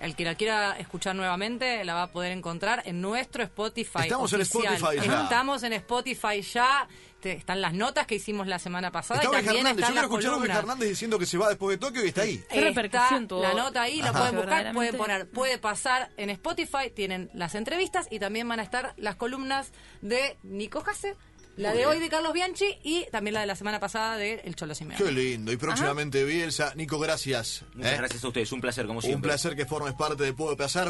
El 0.01 0.15
que 0.15 0.23
la 0.23 0.35
quiera 0.35 0.77
escuchar 0.79 1.15
nuevamente 1.15 1.83
la 1.83 1.93
va 1.93 2.03
a 2.03 2.07
poder 2.11 2.31
encontrar 2.31 2.83
en 2.85 3.01
nuestro 3.01 3.43
Spotify. 3.43 3.99
Estamos 4.03 4.31
en 4.33 4.41
oficial. 4.41 4.73
Spotify 4.75 5.07
ya. 5.07 5.23
Estamos 5.23 5.63
en 5.63 5.73
Spotify 5.73 6.41
ya. 6.41 6.87
Te- 7.19 7.33
están 7.33 7.59
las 7.59 7.73
notas 7.73 8.07
que 8.07 8.15
hicimos 8.15 8.47
la 8.47 8.59
semana 8.59 8.91
pasada 8.91 9.19
Está 9.19 9.25
y 9.25 9.35
Oveja 9.35 9.45
también 9.47 9.67
Hernández, 9.67 9.85
yo 9.87 9.91
quiero 9.91 10.07
escuchar 10.07 10.29
a 10.31 10.33
columnas. 10.35 10.57
Hernández 10.57 10.89
diciendo 10.89 11.19
que 11.19 11.25
se 11.25 11.37
va 11.37 11.49
después 11.49 11.77
de 11.77 11.85
Tokio 11.85 12.05
y 12.05 12.07
está 12.07 12.21
ahí. 12.21 12.41
¿Qué 12.49 12.61
repercusión 12.61 13.27
tuvo? 13.27 13.41
La 13.41 13.53
nota 13.53 13.81
ahí, 13.81 14.01
la 14.01 14.13
pueden 14.13 14.35
buscar, 14.37 14.73
pueden 14.73 14.95
poner, 14.97 15.29
puede 15.29 15.57
pasar 15.57 16.11
en 16.15 16.29
Spotify, 16.29 16.89
tienen 16.95 17.29
las 17.33 17.55
entrevistas 17.55 18.07
y 18.09 18.19
también 18.19 18.47
van 18.47 18.61
a 18.61 18.63
estar 18.63 18.93
las 18.95 19.17
columnas 19.17 19.73
de 20.01 20.37
Nico 20.43 20.79
Jase, 20.79 21.17
la 21.59 21.69
Muy 21.69 21.77
de 21.79 21.83
bien. 21.85 21.89
hoy 21.97 21.99
de 21.99 22.09
Carlos 22.09 22.31
Bianchi 22.33 22.77
y 22.83 23.05
también 23.11 23.33
la 23.33 23.41
de 23.41 23.47
la 23.47 23.55
semana 23.55 23.79
pasada 23.81 24.15
de 24.17 24.35
El 24.45 24.55
Cholo 24.55 24.73
Simeone. 24.73 25.03
Qué 25.03 25.11
lindo. 25.11 25.51
Y 25.51 25.57
próximamente 25.57 26.23
Bielsa. 26.23 26.73
Nico, 26.75 26.97
gracias. 26.99 27.63
Muchas 27.73 27.91
¿eh? 27.93 27.97
gracias 27.97 28.23
a 28.23 28.27
ustedes, 28.27 28.51
un 28.53 28.61
placer 28.61 28.85
como 28.87 28.99
Un 28.99 29.03
siempre. 29.03 29.29
placer 29.29 29.55
que 29.57 29.65
formes 29.65 29.93
parte 29.93 30.23
de 30.23 30.33
Puedo 30.33 30.55
Pasar. 30.55 30.87